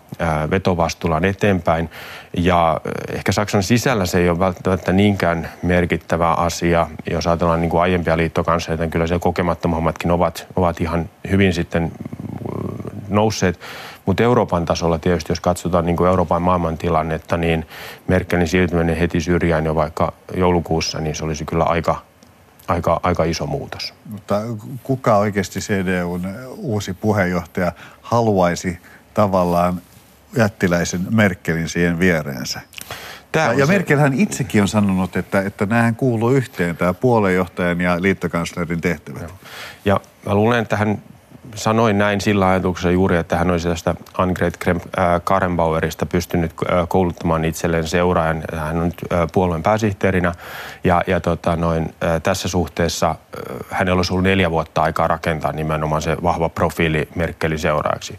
vetovastuullaan 0.51 1.25
eteenpäin. 1.25 1.89
Ja 2.37 2.81
ehkä 3.13 3.31
Saksan 3.31 3.63
sisällä 3.63 4.05
se 4.05 4.19
ei 4.19 4.29
ole 4.29 4.39
välttämättä 4.39 4.91
niinkään 4.91 5.49
merkittävä 5.63 6.33
asia. 6.33 6.87
Jos 7.11 7.27
ajatellaan 7.27 7.61
niin 7.61 7.69
kuin 7.69 7.81
aiempia 7.81 8.17
liittokansleita, 8.17 8.83
niin 8.83 8.91
kyllä 8.91 9.07
se 9.07 9.19
kokemattomammatkin 9.19 10.11
ovat, 10.11 10.47
ovat 10.55 10.81
ihan 10.81 11.09
hyvin 11.31 11.53
sitten 11.53 11.91
nousseet. 13.09 13.59
Mutta 14.05 14.23
Euroopan 14.23 14.65
tasolla 14.65 14.99
tietysti, 14.99 15.31
jos 15.31 15.39
katsotaan 15.39 15.85
niin 15.85 15.95
kuin 15.95 16.07
Euroopan 16.07 16.41
maailman 16.41 16.77
tilannetta, 16.77 17.37
niin 17.37 17.67
Merkelin 18.07 18.47
siirtyminen 18.47 18.97
heti 18.97 19.21
syrjään 19.21 19.65
jo 19.65 19.75
vaikka 19.75 20.13
joulukuussa, 20.35 20.99
niin 20.99 21.15
se 21.15 21.25
olisi 21.25 21.45
kyllä 21.45 21.63
aika, 21.63 22.01
aika, 22.67 22.99
aika 23.03 23.23
iso 23.23 23.45
muutos. 23.45 23.93
Mutta 24.05 24.41
kuka 24.83 25.17
oikeasti 25.17 25.59
CDUn 25.59 26.27
uusi 26.57 26.93
puheenjohtaja 26.93 27.71
haluaisi 28.01 28.79
tavallaan 29.13 29.81
jättiläisen 30.37 31.01
Merkelin 31.11 31.69
siihen 31.69 31.99
viereensä? 31.99 32.61
Tämä 33.31 33.45
ja, 33.45 33.53
ja 33.53 33.65
Merkelhän 33.65 34.13
itsekin 34.13 34.61
on 34.61 34.67
sanonut, 34.67 35.15
että, 35.15 35.41
että 35.41 35.65
nämähän 35.65 35.95
kuuluu 35.95 36.31
yhteen, 36.31 36.77
tämä 36.77 36.93
puoluejohtajan 36.93 37.81
ja 37.81 38.01
liittokanslerin 38.01 38.81
tehtävät. 38.81 39.33
Ja 39.85 39.99
mä 40.25 40.35
luulen, 40.35 40.61
että 40.61 40.77
hän 40.77 41.01
sanoi 41.55 41.93
näin 41.93 42.21
sillä 42.21 42.49
ajatuksella 42.49 42.91
juuri, 42.91 43.17
että 43.17 43.37
hän 43.37 43.51
olisi 43.51 43.67
tästä 43.67 43.95
Annegret 44.17 44.57
Karenbauerista 45.23 46.05
pystynyt 46.05 46.51
kouluttamaan 46.87 47.45
itselleen 47.45 47.87
seuraajan. 47.87 48.43
Hän 48.55 48.77
on 48.77 48.85
nyt 48.85 49.05
puolueen 49.33 49.63
pääsihteerinä 49.63 50.33
ja, 50.83 51.03
ja 51.07 51.19
tota 51.19 51.55
noin, 51.55 51.95
tässä 52.23 52.47
suhteessa 52.47 53.15
hänellä 53.69 53.99
olisi 53.99 54.13
ollut 54.13 54.23
neljä 54.23 54.51
vuotta 54.51 54.81
aikaa 54.81 55.07
rakentaa 55.07 55.51
nimenomaan 55.51 56.01
se 56.01 56.17
vahva 56.23 56.49
profiili 56.49 57.07
Merkelin 57.15 57.59
seuraajaksi. 57.59 58.17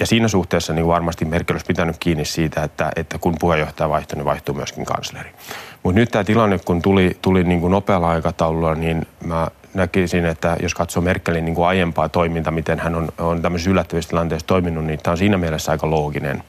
Ja 0.00 0.06
siinä 0.06 0.28
suhteessa 0.28 0.72
niin 0.72 0.86
varmasti 0.86 1.24
Merkel 1.24 1.54
olisi 1.54 1.66
pitänyt 1.66 1.96
kiinni 2.00 2.24
siitä, 2.24 2.64
että, 2.64 2.90
että 2.96 3.18
kun 3.18 3.34
puheenjohtaja 3.40 3.88
vaihtuu, 3.88 4.16
niin 4.16 4.24
vaihtuu 4.24 4.54
myöskin 4.54 4.84
kansleri. 4.84 5.30
Mutta 5.82 6.00
nyt 6.00 6.10
tämä 6.10 6.24
tilanne, 6.24 6.58
kun 6.58 6.82
tuli, 6.82 7.16
tuli 7.22 7.44
niin 7.44 7.60
kuin 7.60 7.70
nopealla 7.70 8.10
aikataululla, 8.10 8.74
niin 8.74 9.06
mä 9.24 9.48
näkisin, 9.74 10.26
että 10.26 10.56
jos 10.62 10.74
katsoo 10.74 11.02
Merkelin 11.02 11.44
niin 11.44 11.54
kuin 11.54 11.66
aiempaa 11.66 12.08
toimintaa, 12.08 12.52
miten 12.52 12.78
hän 12.78 12.94
on, 12.94 13.08
on 13.18 13.42
tämmöisessä 13.42 13.70
yllättävissä 13.70 14.08
tilanteissa 14.08 14.46
toiminut, 14.46 14.84
niin 14.84 14.98
tämä 15.02 15.12
on 15.12 15.18
siinä 15.18 15.38
mielessä 15.38 15.72
aika 15.72 15.90
looginen. 15.90 16.42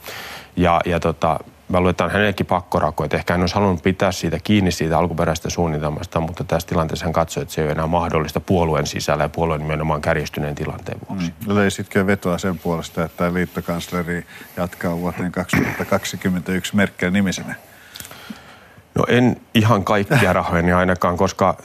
Ja, 0.55 0.81
ja 0.85 0.99
tota, 0.99 1.39
mä 1.71 1.79
luulen, 1.79 1.91
että 1.91 2.05
on 2.05 2.11
hänellekin 2.11 2.45
pakkorako, 2.45 3.03
että 3.03 3.17
ehkä 3.17 3.33
hän 3.33 3.41
olisi 3.41 3.55
halunnut 3.55 3.83
pitää 3.83 4.11
siitä 4.11 4.37
kiinni 4.43 4.71
siitä 4.71 4.97
alkuperäisestä 4.97 5.49
suunnitelmasta, 5.49 6.19
mutta 6.19 6.43
tässä 6.43 6.67
tilanteessa 6.67 7.05
hän 7.05 7.13
katsoi, 7.13 7.41
että 7.41 7.53
se 7.53 7.61
ei 7.61 7.65
ole 7.65 7.71
enää 7.71 7.87
mahdollista 7.87 8.39
puolueen 8.39 8.87
sisällä 8.87 9.23
ja 9.23 9.29
puolueen 9.29 9.61
nimenomaan 9.61 10.01
kärjistyneen 10.01 10.55
tilanteen 10.55 10.99
vuoksi. 11.09 11.33
Mm. 11.47 11.55
Leisitkö 11.55 12.05
vetoa 12.05 12.37
sen 12.37 12.59
puolesta, 12.59 13.03
että 13.03 13.33
liittokansleri 13.33 14.25
jatkaa 14.57 14.97
vuoteen 14.97 15.31
2021 15.31 16.75
Merkel 16.75 17.11
nimisenä? 17.11 17.55
No 18.95 19.03
en 19.07 19.41
ihan 19.53 19.83
kaikkia 19.83 20.33
rahoja 20.33 20.77
ainakaan, 20.77 21.17
koska 21.17 21.57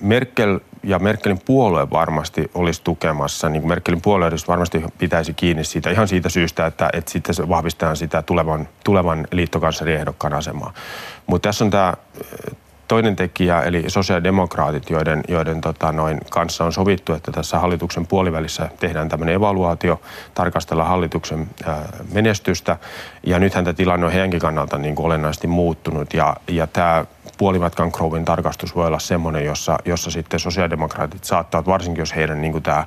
Merkel 0.00 0.60
ja 0.84 0.98
Merkelin 0.98 1.40
puolue 1.44 1.90
varmasti 1.90 2.50
olisi 2.54 2.80
tukemassa, 2.84 3.48
niin 3.48 3.68
Merkelin 3.68 4.00
puolue 4.00 4.30
varmasti 4.48 4.84
pitäisi 4.98 5.34
kiinni 5.34 5.64
siitä 5.64 5.90
ihan 5.90 6.08
siitä 6.08 6.28
syystä, 6.28 6.66
että, 6.66 6.90
että 6.92 7.10
sitten 7.10 7.48
vahvistetaan 7.48 7.96
sitä 7.96 8.22
tulevan, 8.22 8.68
tulevan 8.84 9.26
liittokanslieriehdokkaan 9.32 10.32
asemaa. 10.32 10.72
Mutta 11.26 11.48
tässä 11.48 11.64
on 11.64 11.70
tämä 11.70 11.94
toinen 12.88 13.16
tekijä, 13.16 13.62
eli 13.62 13.84
sosiaalidemokraatit, 13.88 14.90
joiden, 14.90 15.22
joiden 15.28 15.60
tota, 15.60 15.92
noin 15.92 16.20
kanssa 16.30 16.64
on 16.64 16.72
sovittu, 16.72 17.12
että 17.12 17.32
tässä 17.32 17.58
hallituksen 17.58 18.06
puolivälissä 18.06 18.68
tehdään 18.80 19.08
tämmöinen 19.08 19.34
evaluaatio, 19.34 20.00
tarkastella 20.34 20.84
hallituksen 20.84 21.48
ää, 21.66 21.82
menestystä. 22.12 22.76
Ja 23.26 23.38
nythän 23.38 23.64
tämä 23.64 23.74
tilanne 23.74 24.06
on 24.06 24.12
heidänkin 24.12 24.40
kannalta 24.40 24.78
niin 24.78 24.94
kuin 24.94 25.06
olennaisesti 25.06 25.46
muuttunut. 25.46 26.14
Ja, 26.14 26.36
ja 26.48 26.66
tämä 26.66 27.04
puolimatkan 27.38 27.92
Krovin 27.92 28.24
tarkastus 28.24 28.74
voi 28.74 28.86
olla 28.86 28.98
semmoinen, 28.98 29.44
jossa, 29.44 29.78
jossa 29.84 30.10
sitten 30.10 30.40
sosiaalidemokraatit 30.40 31.24
saattavat, 31.24 31.66
varsinkin 31.66 32.02
jos 32.02 32.14
heidän 32.16 32.42
niin 32.42 32.62
tämä 32.62 32.86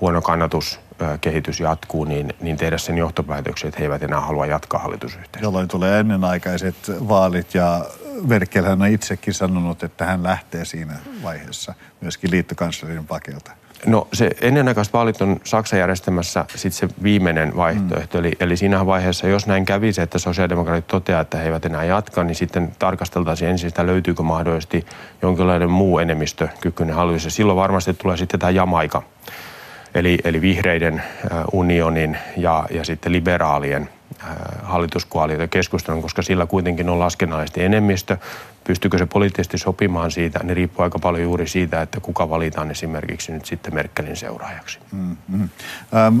huono 0.00 0.22
kannatuskehitys 0.22 1.60
jatkuu, 1.60 2.04
niin, 2.04 2.34
niin 2.40 2.56
tehdä 2.56 2.78
sen 2.78 2.98
johtopäätöksen, 2.98 3.68
että 3.68 3.78
he 3.78 3.84
eivät 3.84 4.02
enää 4.02 4.20
halua 4.20 4.46
jatkaa 4.46 4.80
hallitusyhteistyötä. 4.80 5.46
Jolloin 5.46 5.68
tulee 5.68 6.00
ennenaikaiset 6.00 6.76
vaalit 7.08 7.54
ja 7.54 7.84
Merkel 8.26 8.64
on 8.64 8.86
itsekin 8.86 9.34
sanonut, 9.34 9.82
että 9.82 10.04
hän 10.04 10.22
lähtee 10.22 10.64
siinä 10.64 10.96
vaiheessa 11.22 11.74
myöskin 12.00 12.30
liittokanslerin 12.30 13.06
pakelta. 13.06 13.52
No 13.86 14.08
se 14.12 14.30
ennenaikaiset 14.40 14.92
vaalit 14.92 15.22
on 15.22 15.40
Saksan 15.44 15.78
järjestämässä 15.78 16.44
sitten 16.48 16.88
se 16.88 16.94
viimeinen 17.02 17.56
vaihtoehto. 17.56 18.18
Mm. 18.18 18.24
Eli, 18.24 18.32
eli 18.40 18.56
siinä 18.56 18.86
vaiheessa, 18.86 19.28
jos 19.28 19.46
näin 19.46 19.64
kävisi, 19.64 20.00
että 20.00 20.18
sosiaalidemokraatit 20.18 20.86
toteaa, 20.86 21.20
että 21.20 21.38
he 21.38 21.44
eivät 21.44 21.64
enää 21.64 21.84
jatka, 21.84 22.24
niin 22.24 22.34
sitten 22.34 22.72
tarkasteltaisiin 22.78 23.50
ensin 23.50 23.70
sitä, 23.70 23.86
löytyykö 23.86 24.22
mahdollisesti 24.22 24.86
jonkinlainen 25.22 25.70
muu 25.70 25.98
enemmistökykyinen 25.98 26.96
hallitus. 26.96 27.24
Ja 27.24 27.30
silloin 27.30 27.56
varmasti 27.56 27.94
tulee 27.94 28.16
sitten 28.16 28.40
tämä 28.40 28.50
Jamaika, 28.50 29.02
eli, 29.94 30.18
eli 30.24 30.40
vihreiden 30.40 31.02
unionin 31.52 32.18
ja, 32.36 32.66
ja 32.70 32.84
sitten 32.84 33.12
liberaalien 33.12 33.88
hallituskoaliota 34.62 35.48
keskustelun, 35.48 36.02
koska 36.02 36.22
sillä 36.22 36.46
kuitenkin 36.46 36.88
on 36.88 36.98
laskennallisesti 36.98 37.64
enemmistö. 37.64 38.16
Pystyykö 38.70 38.98
se 38.98 39.06
poliittisesti 39.06 39.58
sopimaan 39.58 40.10
siitä, 40.10 40.40
ne 40.42 40.54
riippuu 40.54 40.82
aika 40.82 40.98
paljon 40.98 41.22
juuri 41.22 41.48
siitä, 41.48 41.82
että 41.82 42.00
kuka 42.00 42.30
valitaan 42.30 42.70
esimerkiksi 42.70 43.32
nyt 43.32 43.46
sitten 43.46 43.74
Merkelin 43.74 44.16
seuraajaksi. 44.16 44.78
Mm, 44.92 45.16
mm. 45.28 45.48
Ähm, 45.94 46.20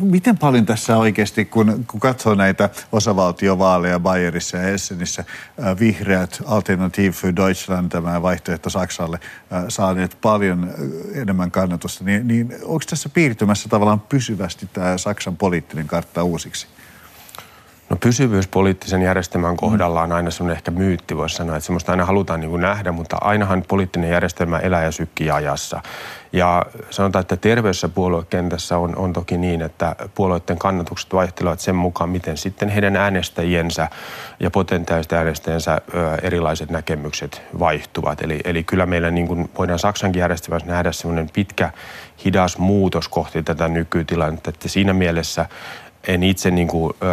miten 0.00 0.38
paljon 0.38 0.66
tässä 0.66 0.96
oikeasti, 0.96 1.44
kun, 1.44 1.84
kun 1.86 2.00
katsoo 2.00 2.34
näitä 2.34 2.70
osavaltiovaaleja 2.92 4.00
Bayerissa 4.00 4.56
ja 4.56 4.68
Essenissä, 4.68 5.24
äh, 5.64 5.78
vihreät 5.78 6.42
Alternative 6.46 7.10
für 7.10 7.36
Deutschland, 7.36 7.88
tämä 7.88 8.22
vaihtoehto 8.22 8.70
Saksalle, 8.70 9.18
äh, 9.52 9.64
saaneet 9.68 10.16
paljon 10.22 10.64
äh, 10.64 11.20
enemmän 11.22 11.50
kannatusta, 11.50 12.04
niin, 12.04 12.28
niin 12.28 12.54
onko 12.62 12.84
tässä 12.90 13.08
piirtymässä 13.08 13.68
tavallaan 13.68 14.00
pysyvästi 14.00 14.68
tämä 14.72 14.98
Saksan 14.98 15.36
poliittinen 15.36 15.86
kartta 15.86 16.22
uusiksi? 16.22 16.66
No 17.96 18.00
pysyvyys 18.00 18.48
poliittisen 18.48 19.02
järjestelmän 19.02 19.56
kohdalla 19.56 20.02
on 20.02 20.12
aina 20.12 20.30
semmoinen 20.30 20.56
ehkä 20.56 20.70
myytti, 20.70 21.16
voisi 21.16 21.36
sanoa, 21.36 21.56
että 21.56 21.66
semmoista 21.66 21.92
aina 21.92 22.04
halutaan 22.04 22.40
niin 22.40 22.50
kuin 22.50 22.62
nähdä, 22.62 22.92
mutta 22.92 23.16
ainahan 23.20 23.64
poliittinen 23.68 24.10
järjestelmä 24.10 24.58
elää 24.58 24.84
ja 24.84 24.92
sykkii 24.92 25.30
ajassa. 25.30 25.82
Ja 26.32 26.66
sanotaan, 26.90 27.20
että 27.20 27.36
terveessä 27.36 27.88
puoluekentässä 27.88 28.78
on, 28.78 28.96
on 28.96 29.12
toki 29.12 29.38
niin, 29.38 29.62
että 29.62 29.96
puolueiden 30.14 30.58
kannatukset 30.58 31.12
vaihtelevat 31.12 31.60
sen 31.60 31.74
mukaan, 31.76 32.10
miten 32.10 32.36
sitten 32.36 32.68
heidän 32.68 32.96
äänestäjiensä 32.96 33.88
ja 34.40 34.50
potentiaaliset 34.50 35.12
äänestäjensä 35.12 35.80
erilaiset 36.22 36.70
näkemykset 36.70 37.42
vaihtuvat. 37.58 38.22
Eli, 38.22 38.40
eli 38.44 38.64
kyllä 38.64 38.86
meillä 38.86 39.10
niin 39.10 39.28
kuin 39.28 39.50
voidaan 39.58 39.78
Saksankin 39.78 40.20
järjestelmässä 40.20 40.68
nähdä 40.68 40.92
semmoinen 40.92 41.30
pitkä, 41.32 41.70
hidas 42.24 42.58
muutos 42.58 43.08
kohti 43.08 43.42
tätä 43.42 43.68
nykytilannetta, 43.68 44.50
että 44.50 44.68
siinä 44.68 44.92
mielessä 44.92 45.46
en 46.06 46.22
itse 46.22 46.50
niin 46.50 46.68
kuin, 46.68 46.94
ö, 47.02 47.06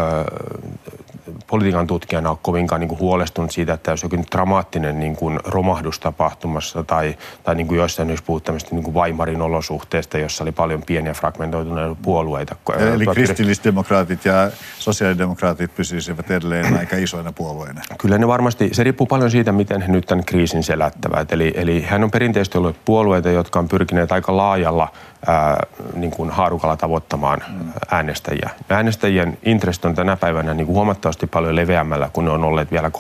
politiikan 1.48 1.88
tutkijana 1.88 2.30
ole 2.30 2.38
kovinkaan 2.42 2.82
niin 2.82 2.90
kuin 2.90 3.00
huolestunut 3.00 3.52
siitä, 3.52 3.74
että 3.74 3.92
jos 3.92 4.04
jokin 4.04 4.26
dramaattinen 4.32 5.00
niin 5.00 5.16
kuin 5.16 5.40
romahdus 5.44 6.00
tapahtumassa 6.00 6.84
tai, 6.84 7.16
tai 7.44 7.56
niin 7.56 7.68
kuin 7.68 7.78
joissain 7.78 8.10
jos 8.10 8.22
puhut 8.22 8.44
tämmöistä 8.44 8.76
niin 8.76 8.84
kuin 8.84 8.94
Weimarin 8.94 9.42
olosuhteista, 9.42 10.18
jossa 10.18 10.44
oli 10.44 10.52
paljon 10.52 10.84
pieniä 10.84 11.14
fragmentoituneita 11.14 11.96
puolueita. 12.02 12.56
Eli 12.94 13.06
kristillisdemokraatit 13.06 14.26
ja 14.26 14.52
sosiaalidemokraatit 14.80 15.76
pysyisivät 15.76 16.32
edelleen 16.32 16.78
aika 16.78 16.96
isoina 16.96 17.32
puolueina. 17.32 17.82
Kyllä 18.00 18.18
ne 18.18 18.28
varmasti, 18.28 18.70
se 18.72 18.84
riippuu 18.84 19.08
paljon 19.08 19.32
siitä, 19.32 19.52
miten 19.52 19.82
he 19.82 19.92
nyt 19.92 20.06
tämän 20.06 20.26
kriisin 20.26 20.64
selättävät. 20.64 21.32
Eli, 21.32 21.54
eli 21.56 21.82
hän 21.82 22.04
on 22.04 22.12
perinteisesti 22.12 22.58
ollut 22.58 22.76
puolueita, 22.86 23.30
jotka 23.30 23.60
on 23.60 23.68
pyrkineet 23.68 24.12
aika 24.12 24.38
laajalla 24.38 24.88
ää, 25.28 25.64
niin 25.96 26.12
kuin 26.12 26.30
haarukalla 26.30 26.78
tavoittamaan 26.78 27.44
mm. 27.48 27.72
äänestäjiä. 27.92 28.50
Äänestäjien 28.70 29.38
intressit 29.44 29.86
on 29.86 29.96
tänä 29.96 30.16
päivänä 30.16 30.54
niin 30.54 30.66
kuin 30.66 30.76
huomattavasti 30.76 31.13
paljon 31.32 31.56
leveämmällä 31.56 32.10
kuin 32.14 32.26
ne 32.26 32.32
on 32.32 32.44
olleet 32.44 32.72
vielä 32.72 32.92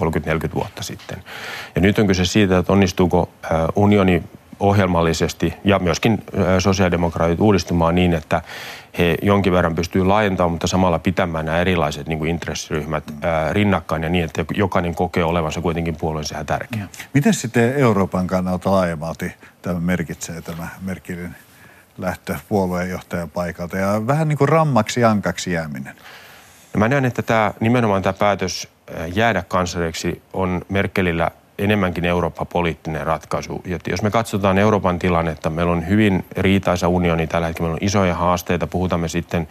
30-40 0.50 0.55
vuotta 0.55 0.84
sitten. 0.84 1.24
Ja 1.75 1.82
nyt 1.82 2.00
on 2.00 2.08
kyse 2.08 2.25
siitä, 2.25 2.58
että 2.58 2.74
onnistuuko 2.74 3.29
unioni 3.75 4.24
ohjelmallisesti 4.60 5.53
ja 5.63 5.79
myöskin 5.79 6.24
sosiaalidemokraatit 6.60 7.39
uudistumaan 7.39 7.96
niin, 7.96 8.13
että 8.13 8.41
he 8.98 9.17
jonkin 9.22 9.53
verran 9.53 9.75
pystyy 9.75 10.05
laajentamaan, 10.05 10.51
mutta 10.51 10.67
samalla 10.67 11.00
pitämään 11.00 11.46
nämä 11.46 11.60
erilaiset 11.60 12.08
niin 12.08 12.20
kuin 12.20 12.29
intressiryhmät 12.29 13.03
ää, 13.22 13.53
rinnakkain 13.53 14.03
ja 14.03 14.10
niin, 14.10 14.25
että 14.25 14.46
jokainen 14.53 14.96
kokee 14.96 15.24
olevansa 15.24 15.62
kuitenkin 15.62 15.96
puolueensa 15.96 16.43
tärkeä. 16.43 16.88
Miten 17.13 17.34
sitten 17.34 17.75
Euroopan 17.75 18.27
kannalta 18.27 18.72
laajemmalti 18.72 19.34
tämä 19.62 19.79
merkitsee 19.79 20.41
tämä 20.41 20.67
merkillinen 20.82 21.36
lähtö 21.98 22.36
puolueenjohtajan 22.50 23.29
paikalta 23.29 23.77
ja 23.77 24.08
vähän 24.08 24.27
niin 24.27 24.38
kuin 24.38 24.50
rammaksi 24.50 25.03
ankaksi 25.03 25.51
jääminen? 25.51 25.96
No 26.74 26.80
mä 26.80 26.89
näen, 26.89 27.06
että 27.06 27.22
tämä, 27.22 27.53
nimenomaan 27.60 28.01
tämä 28.01 28.13
päätös 28.13 28.68
jäädä 29.15 29.44
kansleriksi 29.48 30.22
on 30.34 30.62
Merkelillä 30.70 31.32
enemmänkin 31.58 32.06
Eurooppa-poliittinen 32.06 33.08
ratkaisu. 33.08 33.62
Ja 33.65 33.80
jos 33.88 34.01
me 34.01 34.12
katsotaan 34.12 34.58
Euroopan 34.58 35.00
tilannetta, 35.00 35.50
meillä 35.50 35.72
on 35.72 35.88
hyvin 35.88 36.25
riitaisa 36.38 36.88
unioni 36.88 37.27
tällä 37.27 37.48
hetkellä, 37.48 37.68
meillä 37.68 37.80
on 37.82 37.88
isoja 37.88 38.15
haasteita, 38.15 38.68
puhutaan 38.68 39.01
me 39.01 39.08
sitten 39.08 39.48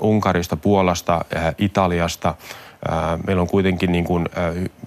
Unkarista, 0.00 0.56
Puolasta, 0.56 1.24
Italiasta– 1.58 2.34
Meillä 3.26 3.42
on 3.42 3.48
kuitenkin 3.48 3.92
niin 3.92 4.04
kuin 4.04 4.28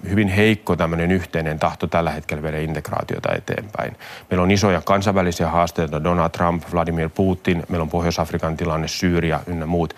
hyvin 0.08 0.28
heikko 0.28 0.76
tämmöinen 0.76 1.12
yhteinen 1.12 1.58
tahto 1.58 1.86
tällä 1.86 2.10
hetkellä 2.10 2.42
viedä 2.42 2.58
integraatiota 2.58 3.34
eteenpäin. 3.34 3.96
Meillä 4.30 4.42
on 4.42 4.50
isoja 4.50 4.80
kansainvälisiä 4.84 5.48
haasteita, 5.48 6.04
Donald 6.04 6.30
Trump, 6.30 6.64
Vladimir 6.72 7.08
Putin, 7.08 7.62
meillä 7.68 7.82
on 7.82 7.90
Pohjois-Afrikan 7.90 8.56
tilanne, 8.56 8.88
Syyria 8.88 9.40
ynnä 9.46 9.66
muut. 9.66 9.96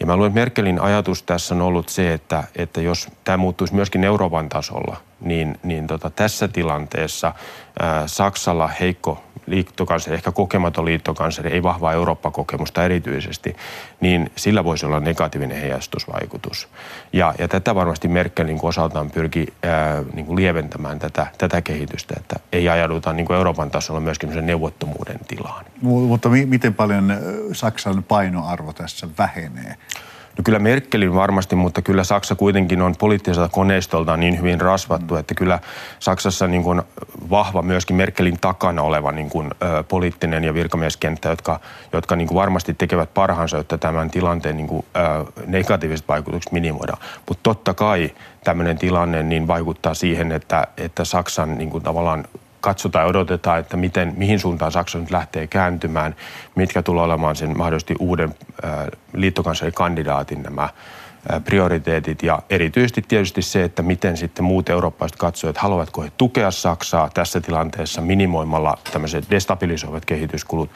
Ja 0.00 0.06
mä 0.06 0.16
luulen, 0.16 0.30
että 0.30 0.40
Merkelin 0.40 0.80
ajatus 0.80 1.22
tässä 1.22 1.54
on 1.54 1.62
ollut 1.62 1.88
se, 1.88 2.12
että, 2.12 2.44
että 2.56 2.80
jos 2.80 3.08
tämä 3.24 3.36
muuttuisi 3.36 3.74
myöskin 3.74 4.04
Euroopan 4.04 4.48
tasolla, 4.48 4.96
niin, 5.24 5.58
niin 5.62 5.86
tota, 5.86 6.10
tässä 6.10 6.48
tilanteessa 6.48 7.34
ää, 7.80 8.06
Saksalla 8.06 8.68
heikko 8.68 9.22
liittokansleri, 9.46 10.14
ehkä 10.14 10.32
kokematon 10.32 10.84
liittokansleri, 10.84 11.52
ei 11.52 11.62
vahvaa 11.62 11.92
Eurooppa-kokemusta 11.92 12.84
erityisesti, 12.84 13.56
niin 14.00 14.30
sillä 14.36 14.64
voisi 14.64 14.86
olla 14.86 15.00
negatiivinen 15.00 15.60
heijastusvaikutus. 15.60 16.68
Ja, 17.12 17.34
ja 17.38 17.48
tätä 17.48 17.74
varmasti 17.74 18.08
Merkel 18.08 18.46
niin 18.46 18.58
osaltaan 18.62 19.10
pyrki 19.10 19.46
ää, 19.62 20.02
niin 20.12 20.26
kuin 20.26 20.36
lieventämään 20.36 20.98
tätä, 20.98 21.26
tätä 21.38 21.62
kehitystä, 21.62 22.14
että 22.16 22.36
ei 22.52 22.68
ajauduta 22.68 23.12
niin 23.12 23.26
kuin 23.26 23.36
Euroopan 23.36 23.70
tasolla 23.70 24.00
myöskin 24.00 24.46
neuvottomuuden 24.46 25.20
tilaan. 25.28 25.64
Mutta 25.82 26.28
mi- 26.28 26.46
miten 26.46 26.74
paljon 26.74 27.12
Saksan 27.52 28.02
painoarvo 28.02 28.72
tässä 28.72 29.08
vähenee? 29.18 29.76
No 30.38 30.42
kyllä 30.44 30.58
Merkelin 30.58 31.14
varmasti, 31.14 31.56
mutta 31.56 31.82
kyllä 31.82 32.04
Saksa 32.04 32.34
kuitenkin 32.34 32.82
on 32.82 32.94
poliittiselta 32.98 33.48
koneistoltaan 33.48 34.20
niin 34.20 34.38
hyvin 34.38 34.60
rasvattu, 34.60 35.16
että 35.16 35.34
kyllä 35.34 35.58
Saksassa 35.98 36.46
niin 36.46 36.62
kuin 36.62 36.82
vahva 37.30 37.62
myöskin 37.62 37.96
Merkelin 37.96 38.38
takana 38.40 38.82
oleva 38.82 39.12
niin 39.12 39.30
kuin, 39.30 39.50
ö, 39.62 39.82
poliittinen 39.82 40.44
ja 40.44 40.54
virkamieskenttä, 40.54 41.28
jotka, 41.28 41.60
jotka 41.92 42.16
niin 42.16 42.28
kuin 42.28 42.36
varmasti 42.36 42.74
tekevät 42.74 43.14
parhaansa, 43.14 43.56
jotta 43.56 43.78
tämän 43.78 44.10
tilanteen 44.10 44.56
niin 44.56 44.66
kuin, 44.66 44.84
ö, 44.96 45.32
negatiiviset 45.46 46.08
vaikutukset 46.08 46.52
minimoidaan. 46.52 46.98
Mutta 47.28 47.42
totta 47.42 47.74
kai 47.74 48.10
tämmöinen 48.44 48.78
tilanne 48.78 49.22
niin 49.22 49.46
vaikuttaa 49.46 49.94
siihen, 49.94 50.32
että, 50.32 50.66
että 50.76 51.04
Saksan 51.04 51.58
niin 51.58 51.70
kuin 51.70 51.84
tavallaan 51.84 52.24
katsotaan 52.62 53.02
ja 53.02 53.08
odotetaan, 53.08 53.58
että 53.58 53.76
miten, 53.76 54.14
mihin 54.16 54.38
suuntaan 54.38 54.72
Saksa 54.72 54.98
nyt 54.98 55.10
lähtee 55.10 55.46
kääntymään, 55.46 56.16
mitkä 56.54 56.82
tulee 56.82 57.04
olemaan 57.04 57.36
sen 57.36 57.58
mahdollisesti 57.58 57.94
uuden 57.98 58.34
liittokanslerikandidaatin 59.12 60.42
nämä 60.42 60.68
prioriteetit 61.44 62.22
ja 62.22 62.42
erityisesti 62.50 63.02
tietysti 63.08 63.42
se, 63.42 63.64
että 63.64 63.82
miten 63.82 64.16
sitten 64.16 64.44
muut 64.44 64.68
eurooppalaiset 64.68 65.18
katsovat, 65.18 65.50
että 65.50 65.62
haluavatko 65.62 66.02
he 66.02 66.12
tukea 66.18 66.50
Saksaa 66.50 67.10
tässä 67.14 67.40
tilanteessa 67.40 68.00
minimoimalla 68.00 68.78
tämmöiset 68.92 69.30
destabilisoivat 69.30 70.04
kehityskulut 70.04 70.70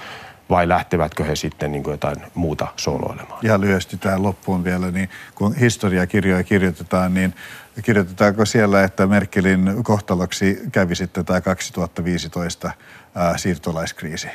vai 0.51 0.69
lähtevätkö 0.69 1.25
he 1.25 1.37
sitten 1.37 1.73
niin 1.73 1.85
jotain 1.87 2.17
muuta 2.35 2.67
sooloilemaan? 2.77 3.39
Ja 3.43 3.61
lyhyesti 3.61 3.97
tähän 3.97 4.23
loppuun 4.23 4.65
vielä, 4.65 4.91
niin 4.91 5.09
kun 5.35 5.55
historiakirjoja 5.55 6.45
kirjoitetaan, 6.45 7.15
niin 7.15 7.35
kirjoitetaanko 7.83 8.45
siellä, 8.45 8.85
että 8.85 9.07
Merkelin 9.07 9.85
kohtaloksi 9.85 10.63
kävi 10.73 10.95
sitten 10.95 11.25
tämä 11.25 11.41
2015 11.41 12.71
ää, 13.15 13.39
siirtolaiskriisi? 13.39 14.29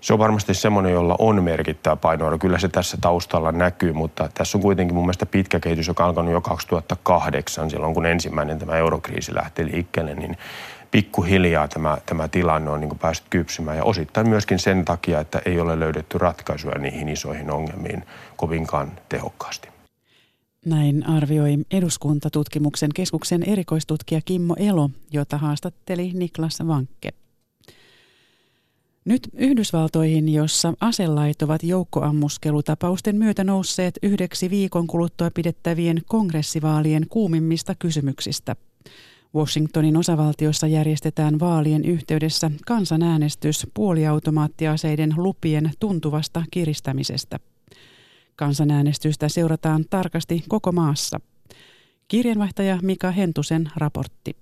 Se 0.00 0.12
on 0.12 0.18
varmasti 0.18 0.54
semmoinen, 0.54 0.92
jolla 0.92 1.16
on 1.18 1.44
merkittävä 1.44 1.96
painoarvo. 1.96 2.38
Kyllä 2.38 2.58
se 2.58 2.68
tässä 2.68 2.98
taustalla 3.00 3.52
näkyy, 3.52 3.92
mutta 3.92 4.28
tässä 4.34 4.58
on 4.58 4.62
kuitenkin 4.62 4.94
mun 4.94 5.04
mielestä 5.04 5.26
pitkä 5.26 5.60
kehitys, 5.60 5.88
joka 5.88 6.04
alkanut 6.04 6.32
jo 6.32 6.40
2008, 6.40 7.70
silloin 7.70 7.94
kun 7.94 8.06
ensimmäinen 8.06 8.58
tämä 8.58 8.76
eurokriisi 8.76 9.34
lähti 9.34 9.66
liikkeelle, 9.66 10.14
niin 10.14 10.38
pikkuhiljaa 10.90 11.68
tämä, 11.68 11.98
tämä 12.06 12.28
tilanne 12.28 12.70
on 12.70 12.80
niin 12.80 12.98
päässyt 12.98 13.26
kypsymään 13.30 13.76
ja 13.76 13.84
osittain 13.84 14.28
myöskin 14.28 14.58
sen 14.58 14.84
takia, 14.84 15.20
että 15.20 15.42
ei 15.44 15.60
ole 15.60 15.80
löydetty 15.80 16.18
ratkaisuja 16.18 16.78
niihin 16.78 17.08
isoihin 17.08 17.50
ongelmiin 17.50 18.04
kovinkaan 18.36 18.92
tehokkaasti. 19.08 19.71
Näin 20.66 21.06
arvioi 21.06 21.58
eduskuntatutkimuksen 21.70 22.90
keskuksen 22.94 23.42
erikoistutkija 23.42 24.20
Kimmo 24.24 24.54
Elo, 24.58 24.90
jota 25.12 25.38
haastatteli 25.38 26.10
Niklas 26.14 26.58
Vankke. 26.66 27.10
Nyt 29.04 29.28
Yhdysvaltoihin, 29.36 30.28
jossa 30.28 30.74
aselait 30.80 31.42
ovat 31.42 31.62
joukkoammuskelutapausten 31.62 33.16
myötä 33.16 33.44
nousseet 33.44 33.98
yhdeksi 34.02 34.50
viikon 34.50 34.86
kuluttua 34.86 35.30
pidettävien 35.34 36.02
kongressivaalien 36.06 37.06
kuumimmista 37.08 37.74
kysymyksistä– 37.74 38.56
Washingtonin 39.34 39.96
osavaltiossa 39.96 40.66
järjestetään 40.66 41.40
vaalien 41.40 41.84
yhteydessä 41.84 42.50
kansanäänestys 42.66 43.66
puoliautomaattiaseiden 43.74 45.14
lupien 45.16 45.70
tuntuvasta 45.80 46.44
kiristämisestä. 46.50 47.40
Kansanäänestystä 48.36 49.28
seurataan 49.28 49.84
tarkasti 49.90 50.44
koko 50.48 50.72
maassa. 50.72 51.20
Kirjanvaihtaja 52.08 52.78
Mika 52.82 53.10
Hentusen 53.10 53.70
raportti. 53.76 54.36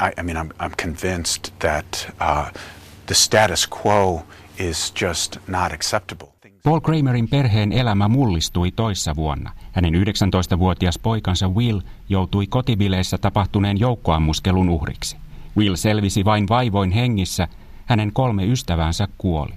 I, 0.00 0.20
I 0.20 0.22
mean, 0.22 0.46
I'm, 0.46 0.54
I'm 0.62 0.72
convinced 0.82 1.52
that 1.58 2.12
uh, 2.20 2.60
the 3.06 3.14
status 3.14 3.68
quo 3.84 4.22
is 4.58 4.92
just 5.02 5.36
not 5.48 5.72
acceptable. 5.72 6.34
Paul 6.64 6.80
Kramerin 6.80 7.28
perheen 7.28 7.72
elämä 7.72 8.08
mullistui 8.08 8.72
toissa 8.72 9.16
vuonna. 9.16 9.52
Hänen 9.72 9.94
19-vuotias 9.94 10.98
poikansa 10.98 11.48
Will 11.48 11.80
joutui 12.08 12.46
kotibileissä 12.46 13.18
tapahtuneen 13.18 13.80
joukkoammuskelun 13.80 14.68
uhriksi. 14.68 15.16
Will 15.56 15.76
selvisi 15.76 16.24
vain 16.24 16.48
vaivoin 16.48 16.90
hengissä, 16.90 17.48
hänen 17.86 18.12
kolme 18.12 18.46
ystäväänsä 18.46 19.08
kuoli. 19.18 19.52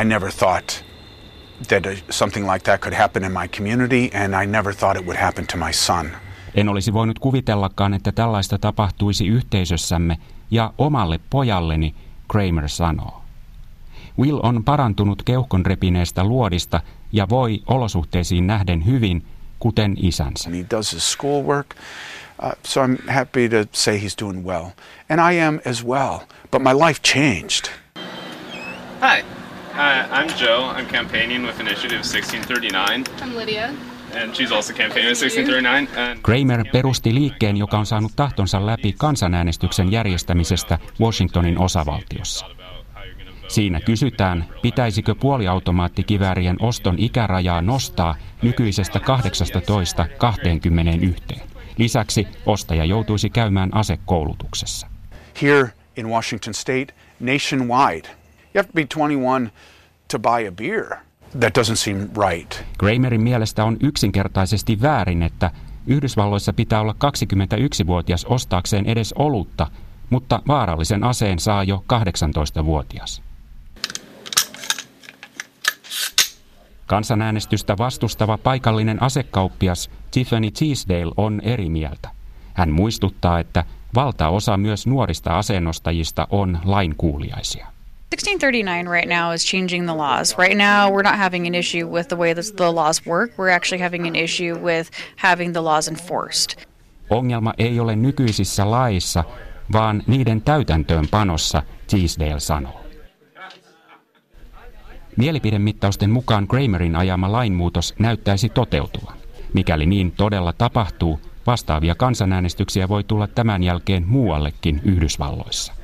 I 0.00 0.04
never 0.04 0.32
thought 0.32 0.84
that 1.68 1.82
something 2.10 2.52
like 2.52 2.64
that 2.64 2.80
could 2.80 2.94
happen 2.94 3.24
in 3.24 3.32
my 3.32 3.48
community 3.56 4.10
and 4.14 4.42
I 4.42 4.46
never 4.46 4.74
thought 4.74 5.00
it 5.00 5.06
would 5.06 5.20
happen 5.20 5.46
to 5.46 5.56
my 5.56 5.72
son. 5.72 6.10
En 6.54 6.68
olisi 6.68 6.92
voinut 6.92 7.18
kuvitellakaan, 7.18 7.94
että 7.94 8.12
tällaista 8.12 8.58
tapahtuisi 8.58 9.26
yhteisössämme 9.26 10.18
ja 10.50 10.72
omalle 10.78 11.20
pojalleni, 11.30 11.94
Kramer 12.28 12.68
sanoo. 12.68 13.22
Will 14.18 14.40
on 14.42 14.64
parantunut 14.64 15.22
keuhkon 15.22 15.66
repineestä 15.66 16.24
luodista 16.24 16.80
ja 17.12 17.28
voi 17.28 17.62
olosuhteisiin 17.66 18.46
nähden 18.46 18.86
hyvin, 18.86 19.26
kuten 19.58 19.94
isänsä. 19.96 20.50
He 20.50 20.66
does 20.70 20.92
his 20.92 21.12
schoolwork, 21.12 21.66
uh, 22.44 22.52
so 22.64 22.86
I'm 22.86 23.12
happy 23.12 23.48
to 23.48 23.56
say 23.72 23.98
he's 23.98 24.24
doing 24.24 24.46
well. 24.46 24.64
And 25.10 25.32
I 25.32 25.40
am 25.40 25.60
as 25.70 25.86
well, 25.86 26.18
but 26.50 26.62
my 26.62 26.86
life 26.86 27.00
changed. 27.02 27.68
Hi, 29.00 29.24
uh, 29.72 30.18
I'm 30.18 30.28
Joe. 30.38 30.70
I'm 30.76 30.86
campaigning 30.86 31.46
with 31.46 31.60
Initiative 31.60 32.02
1639. 32.02 33.04
I'm 33.22 33.36
Lydia. 33.36 33.70
And 34.14 34.34
she's 34.34 34.52
also 34.52 34.74
campaigning 34.74 35.10
with 35.10 35.22
1639. 35.22 36.22
Kramer 36.22 36.64
perusti 36.72 37.14
liikkeen, 37.14 37.56
joka 37.56 37.78
on 37.78 37.86
saanut 37.86 38.12
tahtonsa 38.16 38.66
läpi 38.66 38.94
kansanäänestyksen 38.98 39.92
järjestämisestä 39.92 40.78
Washingtonin 41.00 41.58
osavaltiossa. 41.58 42.46
Siinä 43.48 43.80
kysytään, 43.80 44.44
pitäisikö 44.62 45.14
puoliautomaattikiväärien 45.14 46.56
oston 46.60 46.94
ikärajaa 46.98 47.62
nostaa 47.62 48.14
nykyisestä 48.42 49.00
18 49.00 50.06
21. 50.18 51.22
Lisäksi 51.76 52.28
ostaja 52.46 52.84
joutuisi 52.84 53.30
käymään 53.30 53.74
asekoulutuksessa. 53.74 54.86
Here 55.42 55.72
in 55.96 56.08
Washington 56.08 56.54
state, 56.54 56.86
nationwide, 57.20 58.08
you 58.54 58.62
have 58.62 58.66
to 58.66 58.72
be 58.74 58.86
21 58.94 59.50
to 60.10 60.18
buy 60.18 60.48
a 60.48 60.52
beer. 60.52 60.96
That 61.40 61.58
doesn't 61.58 61.76
seem 61.76 62.10
right. 62.28 62.64
Kramerin 62.78 63.20
mielestä 63.20 63.64
on 63.64 63.76
yksinkertaisesti 63.80 64.82
väärin, 64.82 65.22
että 65.22 65.50
Yhdysvalloissa 65.86 66.52
pitää 66.52 66.80
olla 66.80 66.92
21-vuotias 66.92 68.24
ostaakseen 68.24 68.86
edes 68.86 69.12
olutta, 69.12 69.66
mutta 70.10 70.42
vaarallisen 70.48 71.04
aseen 71.04 71.38
saa 71.38 71.64
jo 71.64 71.84
18-vuotias. 71.92 73.22
Kansanäänestystä 76.86 77.78
vastustava 77.78 78.38
paikallinen 78.38 79.02
asekauppias 79.02 79.90
Tiffany 80.10 80.50
Teasdale 80.50 81.12
on 81.16 81.40
eri 81.40 81.70
mieltä. 81.70 82.10
Hän 82.54 82.70
muistuttaa, 82.70 83.38
että 83.38 83.64
valtaosa 83.94 84.56
myös 84.56 84.86
nuorista 84.86 85.38
asennostajista 85.38 86.26
on 86.30 86.58
lainkuuliaisia. 86.64 87.66
1639 88.12 88.88
right 88.88 89.08
now 89.08 89.32
is 89.32 89.44
changing 89.44 89.86
the 89.86 89.94
laws. 89.94 90.38
Right 90.38 90.56
now, 90.56 90.90
we're 90.90 91.10
not 91.10 91.16
having 91.16 91.46
an 91.46 91.54
issue 91.54 91.86
with 91.86 92.08
the 92.08 92.16
way 92.16 92.34
the 92.34 92.72
laws 92.72 93.06
work. 93.06 93.30
We're 93.38 93.56
actually 93.56 93.82
having 93.82 94.06
an 94.06 94.16
issue 94.16 94.54
with 94.54 94.90
having 95.16 95.52
the 95.52 95.60
laws 95.60 95.88
enforced. 95.88 96.66
Ongelma 97.10 97.54
ei 97.58 97.80
ole 97.80 97.96
nykyisissä 97.96 98.70
laissa, 98.70 99.24
vaan 99.72 100.02
niiden 100.06 100.42
täytäntöönpanossa, 100.42 101.62
Teasdale 101.90 102.40
sanoo. 102.40 102.80
Mielipidemittausten 105.16 106.10
mukaan 106.10 106.48
Kramerin 106.48 106.96
ajama 106.96 107.32
lainmuutos 107.32 107.94
näyttäisi 107.98 108.48
toteutuvan. 108.48 109.16
Mikäli 109.52 109.86
niin 109.86 110.12
todella 110.12 110.52
tapahtuu, 110.52 111.20
Vastaavia 111.46 111.94
kansanäänestyksiä 111.94 112.88
voi 112.88 113.04
tulla 113.04 113.26
tämän 113.26 113.62
jälkeen 113.62 114.08
muuallekin 114.08 114.80
Yhdysvalloissa. 114.84 115.81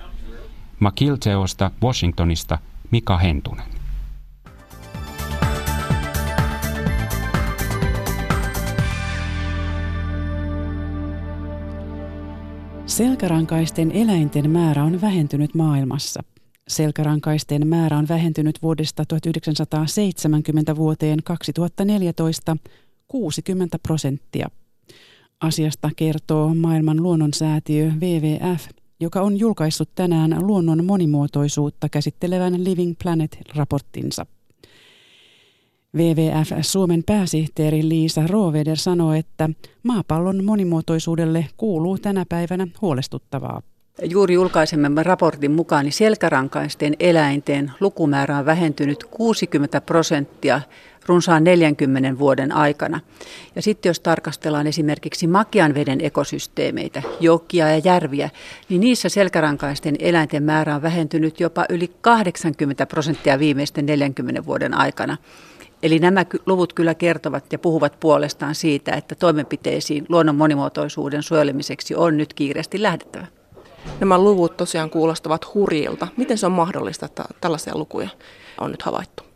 Makilteosta 0.81 1.71
Washingtonista 1.83 2.59
Mika 2.91 3.17
Hentunen. 3.17 3.65
Selkärankaisten 12.87 13.93
eläinten 13.93 14.51
määrä 14.51 14.85
on 14.85 15.01
vähentynyt 15.01 15.55
maailmassa. 15.55 16.23
Selkärankaisten 16.69 17.67
määrä 17.67 17.99
on 17.99 18.09
vähentynyt 18.09 18.63
vuodesta 18.63 19.05
1970 19.05 20.77
vuoteen 20.77 21.19
2014 21.25 22.57
60 23.09 23.79
prosenttia. 23.79 24.49
Asiasta 25.41 25.91
kertoo 25.97 26.55
maailman 26.55 27.03
luonnonsäätiö 27.03 27.93
WWF, 28.01 28.69
joka 29.01 29.21
on 29.21 29.39
julkaissut 29.39 29.89
tänään 29.95 30.37
luonnon 30.41 30.85
monimuotoisuutta 30.85 31.89
käsittelevän 31.89 32.65
Living 32.65 32.95
Planet-raporttinsa. 33.03 34.27
WWF 35.97 36.53
Suomen 36.61 37.03
pääsihteeri 37.07 37.89
Liisa 37.89 38.27
Rooveder 38.27 38.77
sanoi, 38.77 39.19
että 39.19 39.51
maapallon 39.83 40.45
monimuotoisuudelle 40.45 41.47
kuuluu 41.57 41.99
tänä 41.99 42.25
päivänä 42.29 42.67
huolestuttavaa. 42.81 43.63
Juuri 44.03 44.35
julkaisemme 44.35 45.03
raportin 45.03 45.51
mukaan 45.51 45.85
niin 45.85 45.93
selkärankaisten 45.93 46.95
eläinten 47.01 47.73
lukumäärä 47.81 48.39
on 48.39 48.47
vähentynyt 48.47 49.05
60 49.05 49.81
prosenttia 49.81 50.61
runsaan 51.09 51.45
40 51.45 52.19
vuoden 52.19 52.53
aikana. 52.53 53.01
Ja 53.57 53.63
sitten 53.63 53.91
jos 53.91 54.01
tarkastellaan 54.01 54.67
esimerkiksi 54.67 55.27
makianveden 55.27 56.01
ekosysteemeitä, 56.01 57.03
jokia 57.21 57.69
ja 57.69 57.81
järviä, 57.85 58.31
niin 58.69 58.81
niissä 58.81 59.09
selkärankaisten 59.09 59.97
eläinten 59.99 60.43
määrä 60.43 60.75
on 60.75 60.83
vähentynyt 60.83 61.41
jopa 61.41 61.65
yli 61.69 61.91
80 62.01 62.87
prosenttia 62.87 63.39
viimeisten 63.39 63.87
40 63.87 64.47
vuoden 64.47 64.75
aikana. 64.75 65.17
Eli 65.83 65.99
nämä 65.99 66.27
luvut 66.47 66.73
kyllä 66.73 66.95
kertovat 66.95 67.53
ja 67.53 67.59
puhuvat 67.59 68.01
puolestaan 68.01 68.55
siitä, 68.55 68.93
että 68.93 69.15
toimenpiteisiin 69.15 70.07
luonnon 70.09 70.35
monimuotoisuuden 70.35 71.23
suojelemiseksi 71.23 71.95
on 71.95 72.17
nyt 72.17 72.35
kiireesti 72.35 72.83
lähdettävä. 72.83 73.27
Nämä 74.01 74.19
luvut 74.19 74.57
tosiaan 74.57 74.91
kuulostavat 74.91 75.55
hurjilta. 75.55 76.09
Miten 76.17 76.39
se 76.39 76.47
on 76.47 76.53
mahdollista, 76.53 77.07
että 77.07 77.25
tällaisia 77.41 77.79
lukuja 77.79 78.09
on 78.61 78.71
nyt 78.71 78.83
havaittu? 78.83 79.28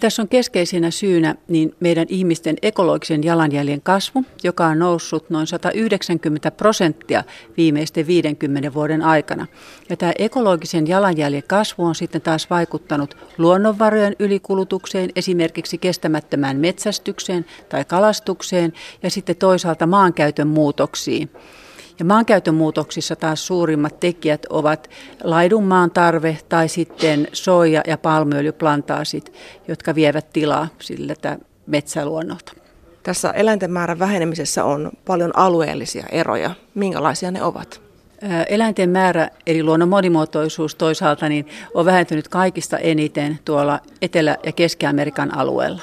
Tässä 0.00 0.22
on 0.22 0.28
keskeisenä 0.28 0.90
syynä 0.90 1.34
niin 1.48 1.74
meidän 1.80 2.06
ihmisten 2.08 2.56
ekologisen 2.62 3.24
jalanjäljen 3.24 3.82
kasvu, 3.82 4.24
joka 4.42 4.66
on 4.66 4.78
noussut 4.78 5.30
noin 5.30 5.46
190 5.46 6.50
prosenttia 6.50 7.24
viimeisten 7.56 8.06
50 8.06 8.74
vuoden 8.74 9.02
aikana. 9.02 9.46
Ja 9.88 9.96
tämä 9.96 10.12
ekologisen 10.18 10.86
jalanjäljen 10.86 11.42
kasvu 11.46 11.84
on 11.84 11.94
sitten 11.94 12.20
taas 12.20 12.50
vaikuttanut 12.50 13.16
luonnonvarojen 13.38 14.16
ylikulutukseen, 14.18 15.10
esimerkiksi 15.16 15.78
kestämättömään 15.78 16.56
metsästykseen 16.56 17.46
tai 17.68 17.84
kalastukseen 17.84 18.72
ja 19.02 19.10
sitten 19.10 19.36
toisaalta 19.36 19.86
maankäytön 19.86 20.48
muutoksiin. 20.48 21.30
Ja 21.98 22.04
maankäytön 22.04 22.54
muutoksissa 22.54 23.16
taas 23.16 23.46
suurimmat 23.46 24.00
tekijät 24.00 24.46
ovat 24.50 24.90
laidunmaan 25.24 25.90
tarve 25.90 26.38
tai 26.48 26.68
sitten 26.68 27.28
soija- 27.32 27.82
ja 27.86 27.98
palmuöljyplantaasit, 27.98 29.32
jotka 29.68 29.94
vievät 29.94 30.32
tilaa 30.32 30.68
sillä 30.80 31.14
metsäluonnolta. 31.66 32.52
Tässä 33.02 33.30
eläinten 33.30 33.70
määrän 33.70 33.98
vähenemisessä 33.98 34.64
on 34.64 34.90
paljon 35.04 35.36
alueellisia 35.36 36.06
eroja. 36.12 36.50
Minkälaisia 36.74 37.30
ne 37.30 37.42
ovat? 37.42 37.80
Eläinten 38.48 38.90
määrä, 38.90 39.28
eli 39.46 39.62
luonnon 39.62 39.88
monimuotoisuus 39.88 40.74
toisaalta, 40.74 41.28
niin 41.28 41.46
on 41.74 41.84
vähentynyt 41.84 42.28
kaikista 42.28 42.78
eniten 42.78 43.38
tuolla 43.44 43.80
Etelä- 44.02 44.38
ja 44.44 44.52
Keski-Amerikan 44.52 45.36
alueella. 45.36 45.82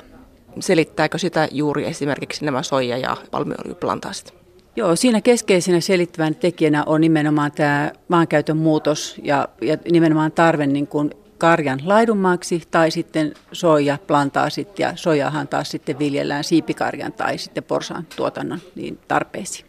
Selittääkö 0.59 1.17
sitä 1.17 1.47
juuri 1.51 1.85
esimerkiksi 1.85 2.45
nämä 2.45 2.63
soija- 2.63 2.97
ja 2.97 3.17
palmuöljyplantaasit? 3.31 4.40
Joo, 4.75 4.95
siinä 4.95 5.21
keskeisenä 5.21 5.79
selittävän 5.79 6.35
tekijänä 6.35 6.83
on 6.85 7.01
nimenomaan 7.01 7.51
tämä 7.51 7.91
maankäytön 8.07 8.57
muutos 8.57 9.15
ja, 9.23 9.47
ja 9.61 9.77
nimenomaan 9.91 10.31
tarve 10.31 10.67
niin 10.67 10.87
kuin 10.87 11.11
karjan 11.37 11.79
laidunmaaksi 11.83 12.61
tai 12.71 12.91
sitten 12.91 13.33
soija 13.51 13.97
plantaasit 14.07 14.79
ja 14.79 14.93
sojahan 14.95 15.47
taas 15.47 15.71
sitten 15.71 15.99
viljellään 15.99 16.43
siipikarjan 16.43 17.13
tai 17.13 17.37
sitten 17.37 17.63
porsaan 17.63 18.07
tuotannon 18.15 18.59
niin 18.75 18.99
tarpeisiin. 19.07 19.65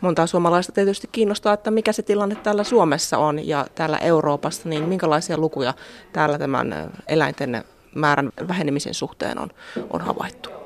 Montaa 0.00 0.26
suomalaista 0.26 0.72
tietysti 0.72 1.08
kiinnostaa, 1.12 1.54
että 1.54 1.70
mikä 1.70 1.92
se 1.92 2.02
tilanne 2.02 2.34
täällä 2.34 2.64
Suomessa 2.64 3.18
on 3.18 3.46
ja 3.46 3.66
täällä 3.74 3.98
Euroopassa, 3.98 4.68
niin 4.68 4.88
minkälaisia 4.88 5.38
lukuja 5.38 5.74
täällä 6.12 6.38
tämän 6.38 6.92
eläinten 7.08 7.64
määrän 7.94 8.30
vähenemisen 8.48 8.94
suhteen 8.94 9.38
on, 9.38 9.50
on 9.90 10.00
havaittu? 10.00 10.63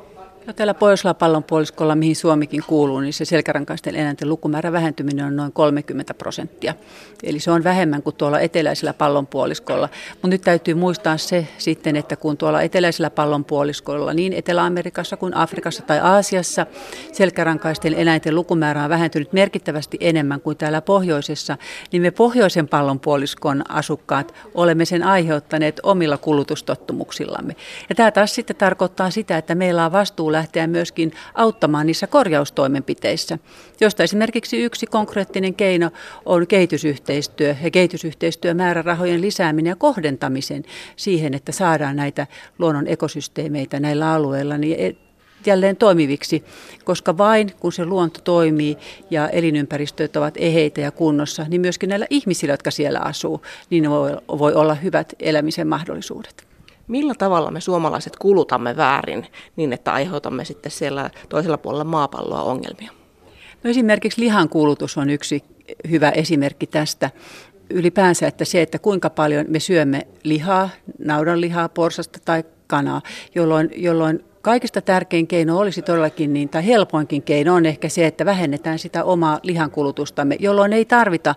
No, 0.49 0.55
täällä 0.55 0.75
pohjoisella 0.75 1.15
pallonpuoliskolla, 1.15 1.95
mihin 1.95 2.17
Suomikin 2.17 2.63
kuuluu, 2.67 3.01
niin 3.01 3.13
se 3.13 3.25
selkärankaisten 3.25 3.95
eläinten 3.95 4.29
lukumäärä 4.29 4.73
vähentyminen 4.73 5.27
on 5.27 5.37
noin 5.37 5.53
30 5.53 6.15
prosenttia. 6.15 6.75
Eli 7.23 7.41
se 7.41 7.51
on 7.51 7.65
vähemmän 7.65 8.03
kuin 8.03 8.17
tuolla 8.17 8.41
eteläisellä 8.41 8.93
pallonpuoliskolla. 8.93 9.89
Mutta 10.11 10.29
nyt 10.29 10.41
täytyy 10.41 10.75
muistaa 10.75 11.17
se 11.17 11.49
sitten, 11.59 11.97
että 11.97 12.17
kun 12.17 12.37
tuolla 12.37 12.63
eteläisellä 12.63 13.11
pallonpuoliskolla, 13.11 14.15
niin 14.15 14.33
Etelä-Amerikassa 14.33 15.17
kuin 15.17 15.37
Afrikassa 15.37 15.83
tai 15.83 16.01
Aasiassa, 16.01 16.67
selkärankaisten 17.13 17.95
eläinten 17.95 18.35
lukumäärä 18.35 18.85
on 18.85 18.91
vähentynyt 18.91 19.33
merkittävästi 19.33 19.97
enemmän 20.01 20.41
kuin 20.41 20.57
täällä 20.57 20.81
pohjoisessa, 20.81 21.57
niin 21.93 22.03
me 22.03 22.11
pohjoisen 22.11 22.69
pallonpuoliskon 22.69 23.71
asukkaat 23.71 24.35
olemme 24.55 24.85
sen 24.85 25.03
aiheuttaneet 25.03 25.81
omilla 25.83 26.19
kulutustottumuksillamme. 26.19 27.57
Ja 27.89 27.95
tämä 27.95 28.11
taas 28.11 28.35
sitten 28.35 28.57
tarkoittaa 28.57 29.11
sitä, 29.11 29.39
että 29.39 29.55
meillä 29.55 29.85
on 29.85 29.93
vastuu 29.93 30.33
lähteä 30.38 30.66
myöskin 30.66 31.12
auttamaan 31.35 31.87
niissä 31.87 32.07
korjaustoimenpiteissä, 32.07 33.38
josta 33.81 34.03
esimerkiksi 34.03 34.62
yksi 34.62 34.87
konkreettinen 34.87 35.55
keino 35.55 35.90
on 36.27 36.46
kehitysyhteistyö 36.46 37.57
ja 37.62 37.70
kehitysyhteistyömäärärahojen 37.70 39.20
lisääminen 39.20 39.70
ja 39.70 39.77
kohdentamisen 39.77 40.64
siihen, 40.96 41.35
että 41.35 41.53
saadaan 41.53 41.96
näitä 41.96 42.27
luonnon 42.59 42.88
ekosysteemeitä 42.88 43.81
näillä 43.81 44.12
alueilla 44.12 44.59
niin 44.59 44.77
e- 44.81 44.96
jälleen 45.46 45.77
toimiviksi, 45.77 46.44
koska 46.85 47.18
vain 47.18 47.53
kun 47.61 47.72
se 47.72 47.85
luonto 47.85 48.20
toimii 48.24 48.77
ja 49.11 49.29
elinympäristöt 49.29 50.16
ovat 50.16 50.35
eheitä 50.37 50.81
ja 50.81 50.90
kunnossa, 50.90 51.46
niin 51.48 51.61
myöskin 51.61 51.88
näillä 51.88 52.07
ihmisillä, 52.11 52.53
jotka 52.53 52.70
siellä 52.70 53.01
asuu, 53.01 53.42
niin 53.70 53.90
voi, 53.90 54.11
voi 54.38 54.55
olla 54.55 54.74
hyvät 54.74 55.14
elämisen 55.20 55.68
mahdollisuudet. 55.68 56.48
Millä 56.88 57.14
tavalla 57.14 57.51
me 57.51 57.61
suomalaiset 57.61 58.16
kulutamme 58.16 58.77
väärin 58.77 59.27
niin, 59.57 59.72
että 59.72 59.92
aiheutamme 59.92 60.44
sitten 60.44 60.72
siellä 60.72 61.11
toisella 61.29 61.59
puolella 61.59 61.85
maapalloa 61.85 62.42
ongelmia? 62.42 62.92
No 63.64 63.70
esimerkiksi 63.70 64.20
lihan 64.20 64.48
kulutus 64.48 64.98
on 64.98 65.11
yksi 65.11 65.44
hyvä 65.90 66.11
esimerkki 66.11 66.66
tästä. 66.66 67.11
Ylipäänsä, 67.70 68.27
että 68.27 68.44
se, 68.44 68.62
että 68.62 68.79
kuinka 68.79 69.11
paljon 69.11 69.46
me 69.48 69.61
syömme 69.61 70.07
lihaa, 70.22 70.68
naudanlihaa, 70.98 71.68
porsasta 71.68 72.18
tai 72.24 72.44
kanaa, 72.66 73.03
jolloin, 73.35 73.70
jolloin 73.77 74.24
kaikista 74.49 74.81
tärkein 74.81 75.27
keino 75.27 75.59
olisi 75.59 75.83
todellakin, 75.83 76.33
niin, 76.33 76.49
tai 76.49 76.67
helpoinkin 76.67 77.23
keino 77.23 77.55
on 77.55 77.67
ehkä 77.67 77.89
se, 77.89 78.07
että 78.07 78.25
vähennetään 78.25 78.79
sitä 78.79 79.05
omaa 79.05 79.41
lihankulutustamme, 79.43 80.37
jolloin 80.41 80.73
ei 80.73 80.85
tarvita 80.85 81.35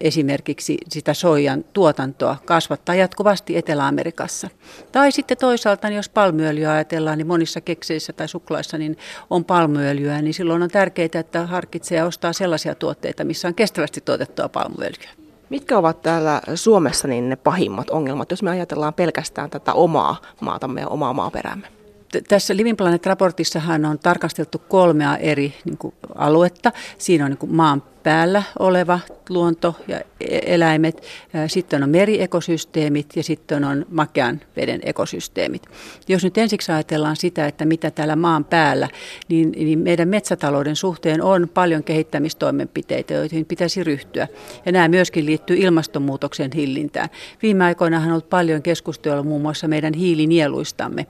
esimerkiksi 0.00 0.78
sitä 0.88 1.14
soijan 1.14 1.64
tuotantoa 1.72 2.36
kasvattaa 2.44 2.94
jatkuvasti 2.94 3.56
Etelä-Amerikassa. 3.56 4.48
Tai 4.92 5.12
sitten 5.12 5.36
toisaalta, 5.36 5.88
niin 5.88 5.96
jos 5.96 6.08
palmuöljyä 6.08 6.72
ajatellaan, 6.72 7.18
niin 7.18 7.26
monissa 7.26 7.60
kekseissä 7.60 8.12
tai 8.12 8.28
suklaissa 8.28 8.78
niin 8.78 8.96
on 9.30 9.44
palmuöljyä, 9.44 10.22
niin 10.22 10.34
silloin 10.34 10.62
on 10.62 10.70
tärkeää, 10.70 11.08
että 11.14 11.46
harkitsee 11.46 11.98
ja 11.98 12.06
ostaa 12.06 12.32
sellaisia 12.32 12.74
tuotteita, 12.74 13.24
missä 13.24 13.48
on 13.48 13.54
kestävästi 13.54 14.00
tuotettua 14.00 14.48
palmuöljyä. 14.48 15.10
Mitkä 15.50 15.78
ovat 15.78 16.02
täällä 16.02 16.40
Suomessa 16.54 17.08
niin 17.08 17.28
ne 17.28 17.36
pahimmat 17.36 17.90
ongelmat, 17.90 18.30
jos 18.30 18.42
me 18.42 18.50
ajatellaan 18.50 18.94
pelkästään 18.94 19.50
tätä 19.50 19.72
omaa 19.72 20.20
maatamme 20.40 20.80
ja 20.80 20.88
omaa 20.88 21.12
maaperämme? 21.12 21.81
Tässä 22.28 22.56
Living 22.56 22.78
Planet-raportissahan 22.78 23.84
on 23.84 23.98
tarkasteltu 23.98 24.58
kolmea 24.58 25.16
eri 25.16 25.54
niin 25.64 25.78
kuin, 25.78 25.94
aluetta. 26.14 26.72
Siinä 26.98 27.24
on 27.24 27.30
niin 27.30 27.38
kuin, 27.38 27.54
maan 27.54 27.82
päällä 28.02 28.42
oleva 28.58 29.00
luonto 29.28 29.76
ja 29.88 30.00
e-, 30.20 30.54
eläimet, 30.54 31.02
sitten 31.46 31.82
on 31.82 31.90
meriekosysteemit 31.90 33.06
ja 33.16 33.22
sitten 33.22 33.64
on 33.64 33.86
makean 33.90 34.40
veden 34.56 34.80
ekosysteemit. 34.84 35.62
Jos 36.08 36.24
nyt 36.24 36.38
ensiksi 36.38 36.72
ajatellaan 36.72 37.16
sitä, 37.16 37.46
että 37.46 37.64
mitä 37.64 37.90
täällä 37.90 38.16
maan 38.16 38.44
päällä, 38.44 38.88
niin, 39.28 39.52
niin 39.52 39.78
meidän 39.78 40.08
metsätalouden 40.08 40.76
suhteen 40.76 41.22
on 41.22 41.48
paljon 41.54 41.84
kehittämistoimenpiteitä, 41.84 43.14
joihin 43.14 43.44
pitäisi 43.44 43.84
ryhtyä. 43.84 44.28
Ja 44.66 44.72
nämä 44.72 44.88
myöskin 44.88 45.26
liittyy 45.26 45.56
ilmastonmuutoksen 45.56 46.50
hillintään. 46.54 47.08
Viime 47.42 47.64
aikoina 47.64 47.98
on 47.98 48.10
ollut 48.10 48.30
paljon 48.30 48.62
keskustelua 48.62 49.22
muun 49.22 49.42
muassa 49.42 49.68
meidän 49.68 49.94
hiilinieluistamme 49.94 51.06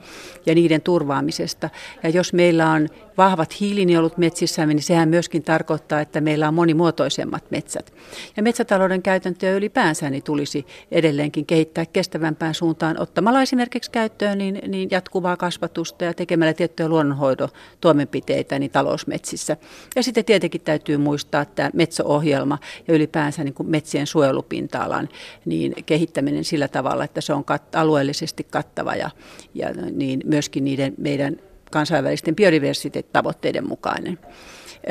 ja 0.46 0.54
niiden 0.54 0.80
turvaamisesta. 0.80 1.70
Ja 2.02 2.08
jos 2.08 2.32
meillä 2.32 2.70
on 2.70 2.88
vahvat 3.18 3.60
hiilinielut 3.60 4.18
metsissämme, 4.18 4.74
niin 4.74 4.82
sehän 4.82 5.08
myöskin 5.08 5.42
tarkoittaa, 5.42 6.00
että 6.00 6.20
meillä 6.20 6.48
on 6.48 6.54
monimuotoisemmat 6.54 7.50
metsät. 7.50 7.92
Ja 8.36 8.42
metsätalouden 8.42 9.02
käytäntöä 9.02 9.52
ylipäänsä 9.52 10.10
niin 10.10 10.22
tulisi 10.22 10.66
edelleenkin 10.90 11.46
kehittää 11.46 11.86
kestävämpään 11.86 12.54
suuntaan 12.54 13.00
ottamalla 13.00 13.42
esimerkiksi 13.42 13.90
käyttöön 13.90 14.38
niin, 14.38 14.60
niin 14.68 14.88
jatkuvaa 14.90 15.36
kasvatusta 15.36 16.04
ja 16.04 16.14
tekemällä 16.14 16.54
tiettyjä 16.54 16.88
luonnonhoitotoimenpiteitä 16.88 18.58
niin 18.58 18.70
talousmetsissä. 18.70 19.56
Ja 19.96 20.02
sitten 20.02 20.24
tietenkin 20.24 20.60
täytyy 20.60 20.96
muistaa 20.96 21.42
että 21.42 21.70
metsäohjelma 21.74 22.58
ja 22.88 22.94
ylipäänsä 22.94 23.44
niin 23.44 23.54
kuin 23.54 23.70
metsien 23.70 24.06
suojelupinta-alan 24.06 25.08
niin 25.44 25.74
kehittäminen 25.86 26.44
sillä 26.44 26.68
tavalla, 26.68 27.04
että 27.04 27.20
se 27.20 27.32
on 27.32 27.44
kat- 27.44 27.78
alueellisesti 27.78 28.46
kattava 28.50 28.94
ja, 28.94 29.10
ja 29.54 29.68
niin 29.92 30.20
myöskin 30.24 30.64
niiden 30.64 30.94
meidän 30.98 31.36
kansainvälisten 31.72 32.36
biodiversiteettavoitteiden 32.36 33.68
mukainen. 33.68 34.18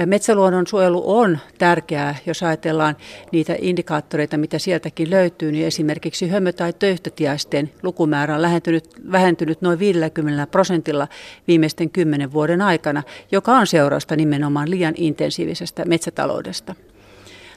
Metsäluonnon 0.06 0.68
suojelu 0.68 1.04
on 1.06 1.40
tärkeää, 1.58 2.16
jos 2.26 2.44
ajatellaan 2.44 2.98
niitä 3.32 3.56
indikaattoreita, 3.62 4.38
mitä 4.38 4.60
sieltäkin 4.60 5.10
löytyy, 5.10 5.52
niin 5.52 5.68
esimerkiksi 5.68 6.30
hömö- 6.30 6.54
tai 6.54 6.74
töyhtötiaisten 6.74 7.72
lukumäärä 7.84 8.36
on 8.36 8.42
vähentynyt, 8.42 9.12
vähentynyt 9.12 9.62
noin 9.62 9.80
50 9.80 10.48
prosentilla 10.48 11.08
viimeisten 11.48 11.90
kymmenen 11.90 12.34
vuoden 12.34 12.62
aikana, 12.62 13.04
joka 13.32 13.52
on 13.52 13.68
seurausta 13.68 14.16
nimenomaan 14.16 14.70
liian 14.70 14.94
intensiivisestä 14.98 15.86
metsätaloudesta. 15.86 16.76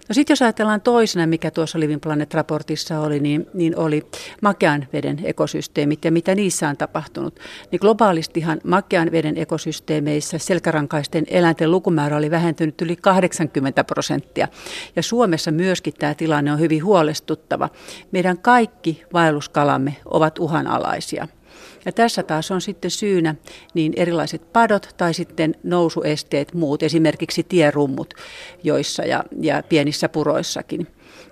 No 0.08 0.14
sitten 0.14 0.32
jos 0.32 0.42
ajatellaan 0.42 0.80
toisena, 0.80 1.26
mikä 1.26 1.50
tuossa 1.50 1.80
Living 1.80 2.00
Planet-raportissa 2.00 3.00
oli, 3.00 3.20
niin, 3.20 3.46
niin 3.54 3.78
oli 3.78 4.06
makean 4.42 4.86
veden 4.92 5.20
ekosysteemit 5.24 6.04
ja 6.04 6.12
mitä 6.12 6.34
niissä 6.34 6.68
on 6.68 6.76
tapahtunut. 6.76 7.38
Niin 7.70 7.78
globaalistihan 7.80 8.60
makean 8.64 9.12
veden 9.12 9.38
ekosysteemeissä 9.38 10.38
selkärankaisten 10.38 11.24
eläinten 11.28 11.70
lukumäärä 11.70 12.16
oli 12.16 12.30
vähentynyt 12.30 12.82
yli 12.82 12.96
80 12.96 13.84
prosenttia. 13.84 14.48
Ja 14.96 15.02
Suomessa 15.02 15.50
myöskin 15.50 15.94
tämä 15.98 16.14
tilanne 16.14 16.52
on 16.52 16.60
hyvin 16.60 16.84
huolestuttava. 16.84 17.68
Meidän 18.12 18.38
kaikki 18.38 19.02
vaelluskalamme 19.12 19.96
ovat 20.04 20.38
uhanalaisia. 20.38 21.28
Ja 21.84 21.92
tässä 21.92 22.22
taas 22.22 22.50
on 22.50 22.60
sitten 22.60 22.90
syynä 22.90 23.34
niin 23.74 23.92
erilaiset 23.96 24.52
padot 24.52 24.88
tai 24.96 25.14
sitten 25.14 25.54
nousuesteet 25.62 26.54
muut, 26.54 26.82
esimerkiksi 26.82 27.42
tierummut 27.42 28.14
joissa 28.62 29.02
ja, 29.02 29.24
ja 29.40 29.62
pienissä 29.68 30.08
puroissakin. 30.08 30.86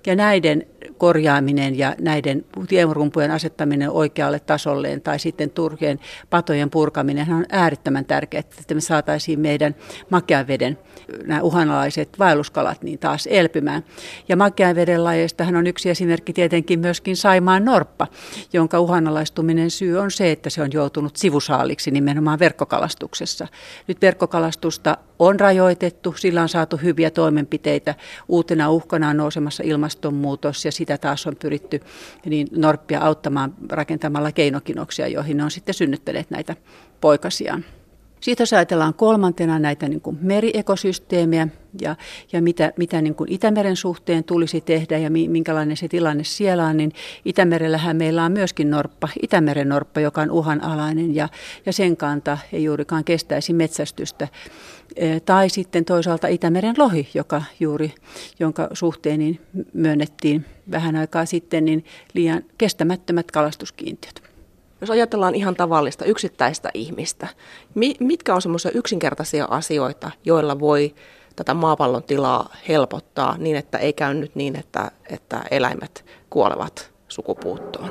Ja 0.06 0.16
näiden 0.16 0.66
korjaaminen 1.02 1.78
ja 1.78 1.94
näiden 2.00 2.44
tiemurumpujen 2.68 3.30
asettaminen 3.30 3.90
oikealle 3.90 4.40
tasolleen 4.40 5.00
tai 5.00 5.18
sitten 5.18 5.50
turkeen 5.50 6.00
patojen 6.30 6.70
purkaminen 6.70 7.32
on 7.32 7.46
äärettömän 7.50 8.04
tärkeää, 8.04 8.40
että 8.60 8.74
me 8.74 8.80
saataisiin 8.80 9.40
meidän 9.40 9.74
makean 10.10 10.46
veden 10.46 10.78
nämä 11.26 11.42
uhanalaiset 11.42 12.18
vaelluskalat 12.18 12.82
niin 12.82 12.98
taas 12.98 13.28
elpymään. 13.30 13.84
Ja 14.28 14.36
makean 14.36 14.76
veden 14.76 15.04
lajeistahan 15.04 15.56
on 15.56 15.66
yksi 15.66 15.90
esimerkki 15.90 16.32
tietenkin 16.32 16.80
myöskin 16.80 17.16
Saimaan 17.16 17.64
norppa, 17.64 18.06
jonka 18.52 18.80
uhanalaistuminen 18.80 19.70
syy 19.70 19.98
on 19.98 20.10
se, 20.10 20.32
että 20.32 20.50
se 20.50 20.62
on 20.62 20.72
joutunut 20.72 21.16
sivusaaliksi 21.16 21.90
nimenomaan 21.90 22.38
verkkokalastuksessa. 22.38 23.48
Nyt 23.88 24.02
verkkokalastusta 24.02 24.96
on 25.26 25.40
rajoitettu, 25.40 26.14
sillä 26.18 26.42
on 26.42 26.48
saatu 26.48 26.76
hyviä 26.76 27.11
toimenpiteitä. 27.11 27.94
Uutena 28.28 28.70
uhkana 28.70 29.08
on 29.08 29.16
nousemassa 29.16 29.62
ilmastonmuutos 29.66 30.64
ja 30.64 30.72
sitä 30.72 30.98
taas 30.98 31.26
on 31.26 31.37
pyritty 31.37 31.80
niin 32.24 32.48
norppia 32.56 33.00
auttamaan 33.00 33.54
rakentamalla 33.70 34.32
keinokinoksia, 34.32 35.08
joihin 35.08 35.37
ne 35.37 35.44
on 35.44 35.50
sitten 35.50 35.74
synnyttäneet 35.74 36.30
näitä 36.30 36.56
poikasiaan. 37.00 37.64
Siitä 38.22 38.42
jos 38.42 38.52
ajatellaan 38.52 38.94
kolmantena 38.94 39.58
näitä 39.58 39.88
niin 39.88 40.00
kuin 40.00 40.18
meriekosysteemejä 40.20 41.48
ja, 41.80 41.96
ja 42.32 42.42
mitä, 42.42 42.72
mitä 42.76 43.02
niin 43.02 43.14
kuin 43.14 43.32
Itämeren 43.32 43.76
suhteen 43.76 44.24
tulisi 44.24 44.61
tehdä 44.61 44.98
ja 44.98 45.11
minkälainen 45.11 45.76
se 45.76 45.88
tilanne 45.88 46.24
siellä 46.24 46.66
on, 46.66 46.76
niin 46.76 46.92
Itämerellähän 47.24 47.96
meillä 47.96 48.24
on 48.24 48.32
myöskin 48.32 48.70
norppa, 48.70 49.08
Itämeren 49.22 49.68
norppa, 49.68 50.00
joka 50.00 50.20
on 50.20 50.30
uhanalainen 50.30 51.14
ja, 51.14 51.28
ja 51.66 51.72
sen 51.72 51.96
kanta 51.96 52.38
ei 52.52 52.64
juurikaan 52.64 53.04
kestäisi 53.04 53.52
metsästystä. 53.52 54.28
Tai 55.24 55.48
sitten 55.48 55.85
toisaalta 55.85 56.28
Itämeren 56.28 56.74
lohi, 56.78 57.08
joka 57.14 57.42
juuri, 57.61 57.94
jonka 58.40 58.68
suhteen 58.72 59.18
niin 59.18 59.40
myönnettiin 59.72 60.44
vähän 60.70 60.96
aikaa 60.96 61.26
sitten 61.26 61.64
niin 61.64 61.85
liian 62.14 62.42
kestämättömät 62.58 63.30
kalastuskiintiöt. 63.30 64.31
Jos 64.82 64.90
ajatellaan 64.90 65.34
ihan 65.34 65.56
tavallista 65.56 66.04
yksittäistä 66.04 66.70
ihmistä, 66.74 67.28
mitkä 68.00 68.34
on 68.34 68.42
semmoisia 68.42 68.70
yksinkertaisia 68.74 69.44
asioita, 69.50 70.10
joilla 70.24 70.60
voi 70.60 70.94
tätä 71.36 71.54
maapallon 71.54 72.02
tilaa 72.02 72.54
helpottaa 72.68 73.36
niin, 73.38 73.56
että 73.56 73.78
ei 73.78 73.92
käy 73.92 74.14
nyt 74.14 74.34
niin, 74.34 74.58
että, 74.58 74.90
että 75.10 75.42
eläimet 75.50 76.04
kuolevat 76.30 76.92
sukupuuttoon? 77.08 77.90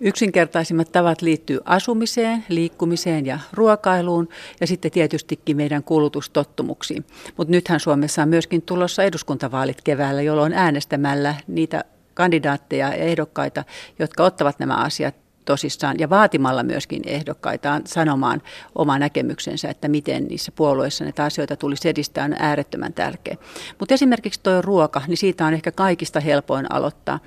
Yksinkertaisimmat 0.00 0.92
tavat 0.92 1.22
liittyy 1.22 1.60
asumiseen, 1.64 2.44
liikkumiseen 2.48 3.26
ja 3.26 3.38
ruokailuun 3.52 4.28
ja 4.60 4.66
sitten 4.66 4.90
tietystikin 4.90 5.56
meidän 5.56 5.84
kulutustottumuksiin. 5.84 7.04
Mutta 7.36 7.50
nythän 7.50 7.80
Suomessa 7.80 8.22
on 8.22 8.28
myöskin 8.28 8.62
tulossa 8.62 9.02
eduskuntavaalit 9.02 9.82
keväällä, 9.82 10.22
jolloin 10.22 10.52
äänestämällä 10.52 11.34
niitä 11.46 11.84
kandidaatteja 12.14 12.88
ja 12.88 12.94
ehdokkaita, 12.94 13.64
jotka 13.98 14.24
ottavat 14.24 14.58
nämä 14.58 14.76
asiat 14.76 15.27
tosissaan 15.48 15.96
ja 15.98 16.10
vaatimalla 16.10 16.62
myöskin 16.62 17.02
ehdokkaitaan 17.06 17.82
sanomaan 17.86 18.42
oma 18.74 18.98
näkemyksensä, 18.98 19.68
että 19.68 19.88
miten 19.88 20.24
niissä 20.24 20.52
puolueissa 20.52 21.04
näitä 21.04 21.24
asioita 21.24 21.56
tulisi 21.56 21.88
edistää, 21.88 22.24
on 22.24 22.36
äärettömän 22.38 22.92
tärkeä. 22.92 23.36
Mutta 23.78 23.94
esimerkiksi 23.94 24.40
tuo 24.42 24.62
ruoka, 24.62 25.02
niin 25.06 25.16
siitä 25.16 25.46
on 25.46 25.54
ehkä 25.54 25.72
kaikista 25.72 26.20
helpoin 26.20 26.72
aloittaa, 26.72 27.18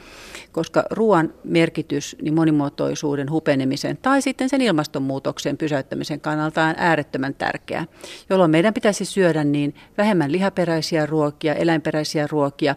koska 0.51 0.83
ruoan 0.91 1.33
merkitys 1.43 2.15
niin 2.21 2.33
monimuotoisuuden 2.33 3.31
hupenemisen 3.31 3.97
tai 3.97 4.21
sitten 4.21 4.49
sen 4.49 4.61
ilmastonmuutoksen 4.61 5.57
pysäyttämisen 5.57 6.21
kannalta 6.21 6.63
on 6.63 6.75
äärettömän 6.77 7.33
tärkeää, 7.33 7.85
jolloin 8.29 8.51
meidän 8.51 8.73
pitäisi 8.73 9.05
syödä 9.05 9.43
niin 9.43 9.75
vähemmän 9.97 10.31
lihaperäisiä 10.31 11.05
ruokia, 11.05 11.53
eläinperäisiä 11.55 12.27
ruokia, 12.27 12.75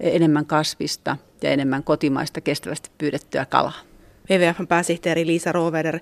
enemmän 0.00 0.46
kasvista 0.46 1.16
ja 1.42 1.50
enemmän 1.50 1.84
kotimaista 1.84 2.40
kestävästi 2.40 2.90
pyydettyä 2.98 3.44
kalaa. 3.44 3.89
WWFn 4.30 4.66
pääsihteeri 4.66 5.26
Liisa 5.26 5.52
Roveder, 5.52 5.98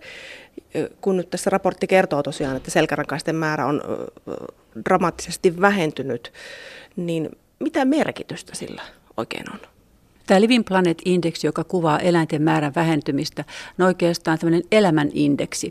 kun 1.01 1.17
nyt 1.17 1.31
tässä 1.31 1.51
raportti 1.51 1.87
kertoo 1.87 2.23
tosiaan, 2.23 2.57
että 2.57 2.71
selkärankaisten 2.71 3.37
määrä 3.37 3.67
on 3.67 3.83
dramaattisesti 4.85 5.61
vähentynyt, 5.61 6.33
niin 6.97 7.29
mitä 7.59 7.85
merkitystä 7.85 8.57
sillä 8.57 8.83
oikein 9.17 9.53
on? 9.53 9.59
Tämä 10.27 10.41
Living 10.41 10.65
Planet 10.69 10.99
Index, 11.05 11.45
joka 11.45 11.65
kuvaa 11.65 11.99
eläinten 11.99 12.43
määrän 12.43 12.75
vähentymistä, 12.75 13.45
on 13.79 13.87
oikeastaan 13.87 14.39
tämmöinen 14.39 14.63
elämän 14.73 15.11
indeksi. 15.13 15.71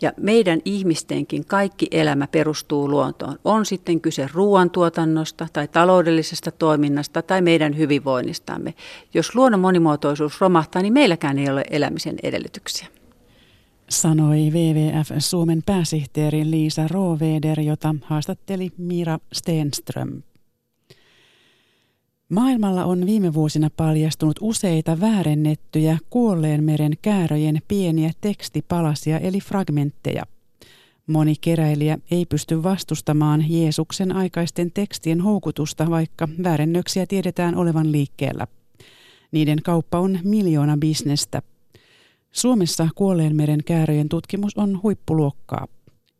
Ja 0.00 0.12
meidän 0.16 0.60
ihmistenkin 0.64 1.44
kaikki 1.44 1.86
elämä 1.90 2.26
perustuu 2.26 2.90
luontoon. 2.90 3.38
On 3.44 3.66
sitten 3.66 4.00
kyse 4.00 4.28
ruoantuotannosta 4.32 5.46
tai 5.52 5.68
taloudellisesta 5.68 6.50
toiminnasta 6.50 7.22
tai 7.22 7.42
meidän 7.42 7.76
hyvinvoinnistamme. 7.76 8.74
Jos 9.14 9.34
luonnon 9.34 9.60
monimuotoisuus 9.60 10.40
romahtaa, 10.40 10.82
niin 10.82 10.92
meilläkään 10.92 11.38
ei 11.38 11.50
ole 11.50 11.64
elämisen 11.70 12.16
edellytyksiä. 12.22 12.88
Sanoi 13.88 14.50
WWF 14.50 15.10
Suomen 15.18 15.62
pääsihteeri 15.66 16.50
Liisa 16.50 16.88
Roveder, 16.88 17.60
jota 17.60 17.94
haastatteli 18.02 18.70
Mira 18.78 19.18
Stenström. 19.32 20.22
Maailmalla 22.28 22.84
on 22.84 23.06
viime 23.06 23.34
vuosina 23.34 23.70
paljastunut 23.76 24.36
useita 24.40 25.00
väärennettyjä 25.00 25.98
kuolleen 26.10 26.64
meren 26.64 26.92
kääröjen 27.02 27.62
pieniä 27.68 28.10
tekstipalasia 28.20 29.18
eli 29.18 29.40
fragmentteja. 29.40 30.22
Moni 31.06 31.34
keräilijä 31.40 31.98
ei 32.10 32.26
pysty 32.26 32.62
vastustamaan 32.62 33.44
Jeesuksen 33.48 34.12
aikaisten 34.12 34.72
tekstien 34.72 35.20
houkutusta, 35.20 35.90
vaikka 35.90 36.28
väärennöksiä 36.42 37.06
tiedetään 37.06 37.54
olevan 37.56 37.92
liikkeellä. 37.92 38.46
Niiden 39.32 39.58
kauppa 39.64 39.98
on 39.98 40.18
miljoona 40.24 40.76
bisnestä. 40.76 41.42
Suomessa 42.32 42.88
kuolleen 42.94 43.36
meren 43.36 43.64
kääröjen 43.64 44.08
tutkimus 44.08 44.56
on 44.56 44.82
huippuluokkaa. 44.82 45.66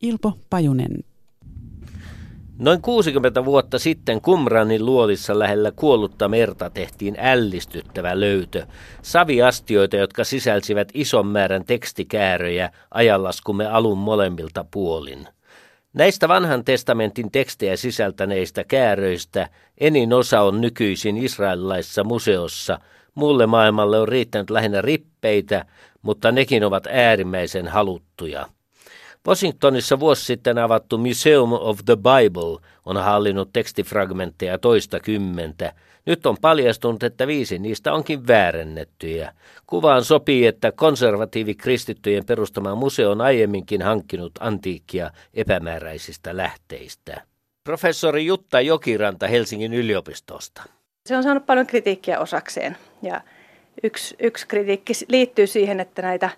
Ilpo 0.03 0.39
Pajunen. 0.51 1.05
Noin 2.59 2.83
60 2.83 3.45
vuotta 3.45 3.79
sitten 3.79 4.21
Kumranin 4.21 4.87
luolissa 4.87 5.39
lähellä 5.39 5.73
kuollutta 5.77 6.29
merta 6.29 6.71
tehtiin 6.71 7.17
ällistyttävä 7.19 8.21
löytö. 8.21 8.67
Saviastioita, 9.03 9.97
jotka 9.97 10.25
sisälsivät 10.25 10.89
ison 10.95 11.27
määrän 11.27 11.65
tekstikääröjä 11.65 12.71
ajanlaskumme 12.91 13.67
alun 13.67 13.99
molemmilta 13.99 14.65
puolin. 14.71 15.29
Näistä 15.93 16.29
vanhan 16.29 16.65
testamentin 16.65 17.31
tekstejä 17.31 17.77
sisältäneistä 17.77 18.65
kääröistä 18.65 19.49
enin 19.79 20.13
osa 20.13 20.41
on 20.41 20.61
nykyisin 20.61 21.17
israelilaisessa 21.17 22.05
museossa. 22.05 22.79
Muulle 23.15 23.47
maailmalle 23.47 23.99
on 24.01 24.09
riittänyt 24.09 24.51
lähinnä 24.51 24.83
rippeitä, 24.83 25.65
mutta 26.03 26.33
nekin 26.33 26.65
ovat 26.65 26.87
äärimmäisen 26.87 27.69
haluttuja. 27.69 28.47
Washingtonissa 29.27 30.01
vuosi 30.01 30.25
sitten 30.25 30.59
avattu 30.59 30.99
Museum 30.99 31.53
of 31.53 31.79
the 31.85 31.97
Bible 31.97 32.69
on 32.85 32.97
hallinnut 32.97 33.53
tekstifragmentteja 33.53 34.59
toista 34.59 35.01
kymmentä. 35.01 35.73
Nyt 36.07 36.27
on 36.27 36.37
paljastunut, 36.41 37.03
että 37.03 37.27
viisi 37.27 37.59
niistä 37.59 37.93
onkin 37.93 38.27
väärennettyjä. 38.27 39.33
Kuvaan 39.67 40.05
sopii, 40.05 40.47
että 40.47 40.73
konservatiivi 40.73 41.55
kristittyjen 41.55 42.27
perustama 42.27 42.75
museo 42.75 43.11
on 43.11 43.21
aiemminkin 43.21 43.83
hankkinut 43.83 44.33
antiikkia 44.41 45.11
epämääräisistä 45.35 46.37
lähteistä. 46.37 47.23
Professori 47.65 48.27
Jutta 48.27 48.61
Jokiranta 48.61 49.27
Helsingin 49.27 49.75
yliopistosta. 49.75 50.63
Se 51.07 51.17
on 51.17 51.23
saanut 51.23 51.47
paljon 51.47 51.67
kritiikkiä 51.67 52.21
osakseen 52.21 52.77
ja 53.03 53.21
yksi, 53.83 54.17
yksi 54.19 54.47
kritiikki 54.47 54.93
liittyy 55.09 55.47
siihen, 55.47 55.81
että 55.81 56.03
näitä 56.03 56.31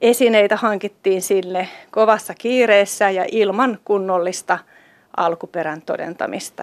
esineitä 0.00 0.56
hankittiin 0.56 1.22
sille 1.22 1.68
kovassa 1.90 2.34
kiireessä 2.34 3.10
ja 3.10 3.24
ilman 3.32 3.78
kunnollista 3.84 4.58
alkuperän 5.16 5.82
todentamista. 5.82 6.62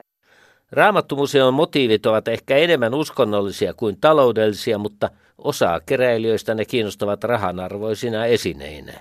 Raamattumuseon 0.72 1.54
motiivit 1.54 2.06
ovat 2.06 2.28
ehkä 2.28 2.56
enemmän 2.58 2.94
uskonnollisia 2.94 3.74
kuin 3.74 3.98
taloudellisia, 4.02 4.78
mutta 4.78 5.10
osaa 5.38 5.80
keräilijöistä 5.80 6.54
ne 6.54 6.66
kiinnostavat 6.66 7.24
rahanarvoisina 7.24 8.26
esineinä. 8.26 8.94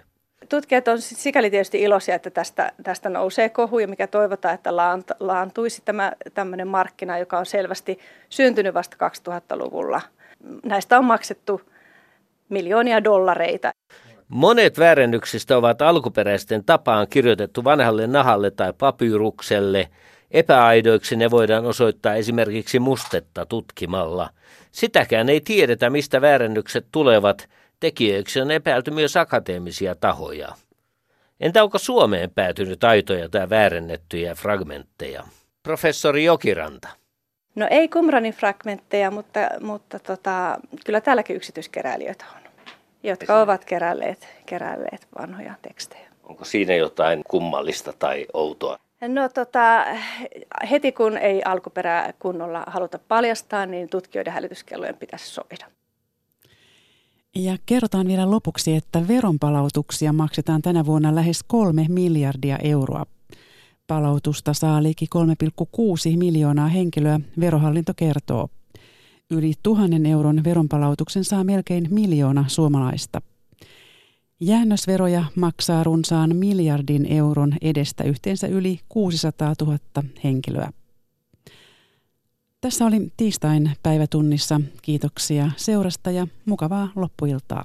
Tutkijat 0.49 0.88
on 0.88 1.01
sikäli 1.01 1.51
tietysti 1.51 1.83
iloisia, 1.83 2.14
että 2.14 2.31
tästä, 2.31 2.73
tästä 2.83 3.09
nousee 3.09 3.49
kohu 3.49 3.79
ja 3.79 3.88
mikä 3.88 4.07
toivotaan, 4.07 4.55
että 4.55 4.77
laantuisi 5.21 5.83
tämä 5.85 6.12
tämmöinen 6.35 6.68
markkina, 6.68 7.18
joka 7.18 7.38
on 7.38 7.47
selvästi 7.47 7.99
syntynyt 8.29 8.75
vasta 8.75 8.97
2000-luvulla. 9.29 10.01
Näistä 10.64 10.99
on 10.99 11.05
maksettu 11.05 11.61
miljoonia 12.49 13.05
dollareita. 13.05 13.73
Monet 14.33 14.79
väärennyksistä 14.79 15.57
ovat 15.57 15.83
alkuperäisten 15.83 16.64
tapaan 16.64 17.07
kirjoitettu 17.09 17.64
vanhalle 17.64 18.07
nahalle 18.07 18.51
tai 18.51 18.73
papyrukselle. 18.79 19.88
Epäaidoiksi 20.31 21.16
ne 21.16 21.31
voidaan 21.31 21.66
osoittaa 21.66 22.14
esimerkiksi 22.14 22.79
mustetta 22.79 23.47
tutkimalla. 23.47 24.31
Sitäkään 24.71 25.29
ei 25.29 25.40
tiedetä, 25.40 25.90
mistä 25.90 26.21
väärennykset 26.21 26.87
tulevat. 26.92 27.49
Tekijöiksi 27.81 28.40
on 28.40 28.51
epäilty 28.51 28.90
myös 28.90 29.16
akateemisia 29.16 29.95
tahoja. 29.95 30.49
Entä 31.40 31.62
onko 31.62 31.79
Suomeen 31.79 32.31
päätynyt 32.31 32.85
aitoja 32.85 33.29
tai 33.29 33.51
väärennettyjä 33.51 34.35
fragmentteja? 34.35 35.25
Professori 35.62 36.25
Jokiranta. 36.25 36.88
No 37.55 37.66
ei 37.71 37.88
Qumranin 37.88 38.35
fragmentteja, 38.35 39.11
mutta, 39.11 39.40
mutta 39.61 39.99
tota, 39.99 40.57
kyllä 40.87 41.01
täälläkin 41.01 41.37
yksityiskeräilijöitä 41.37 42.25
on 42.37 42.52
jotka 43.03 43.41
ovat 43.41 43.65
kerälleet, 43.65 44.29
kerälleet 44.47 45.07
vanhoja 45.19 45.55
tekstejä. 45.62 46.12
Onko 46.23 46.45
siinä 46.45 46.75
jotain 46.75 47.23
kummallista 47.29 47.93
tai 47.99 48.27
outoa? 48.33 48.79
No 49.09 49.29
tota, 49.29 49.85
heti 50.71 50.93
kun 50.93 51.19
ei 51.19 51.43
alkuperää 51.45 52.12
kunnolla 52.19 52.65
haluta 52.67 52.99
paljastaa, 52.99 53.67
niin 53.67 53.88
tutkijoiden 53.88 54.33
hälytyskellojen 54.33 54.97
pitäisi 54.97 55.27
soida. 55.27 55.67
Ja 57.35 57.57
kerrotaan 57.67 58.07
vielä 58.07 58.31
lopuksi, 58.31 58.75
että 58.75 59.09
veronpalautuksia 59.09 60.12
maksetaan 60.12 60.62
tänä 60.62 60.87
vuonna 60.87 61.15
lähes 61.15 61.43
kolme 61.47 61.87
miljardia 61.88 62.59
euroa. 62.62 63.07
Palautusta 63.87 64.55
saa 64.55 64.83
liki 64.83 65.07
3,6 66.12 66.17
miljoonaa 66.19 66.69
henkilöä, 66.69 67.21
verohallinto 67.41 67.93
kertoo. 67.97 68.49
Yli 69.33 69.53
tuhannen 69.62 70.07
euron 70.07 70.45
veronpalautuksen 70.45 71.25
saa 71.25 71.45
melkein 71.45 71.87
miljoona 71.90 72.45
suomalaista. 72.49 73.23
Jäännösveroja 74.40 75.25
maksaa 75.37 75.85
runsaan 75.85 76.37
miljardin 76.37 77.07
euron 77.07 77.53
edestä 77.61 78.05
yhteensä 78.05 78.47
yli 78.47 78.81
600 78.88 79.55
000 79.61 79.79
henkilöä. 80.25 80.71
Tässä 82.61 82.87
oli 82.87 83.12
tiistain 83.16 83.71
päivätunnissa. 83.83 84.61
Kiitoksia 84.83 85.51
seurasta 85.57 86.11
ja 86.11 86.27
mukavaa 86.47 86.88
loppuiltaa. 86.97 87.64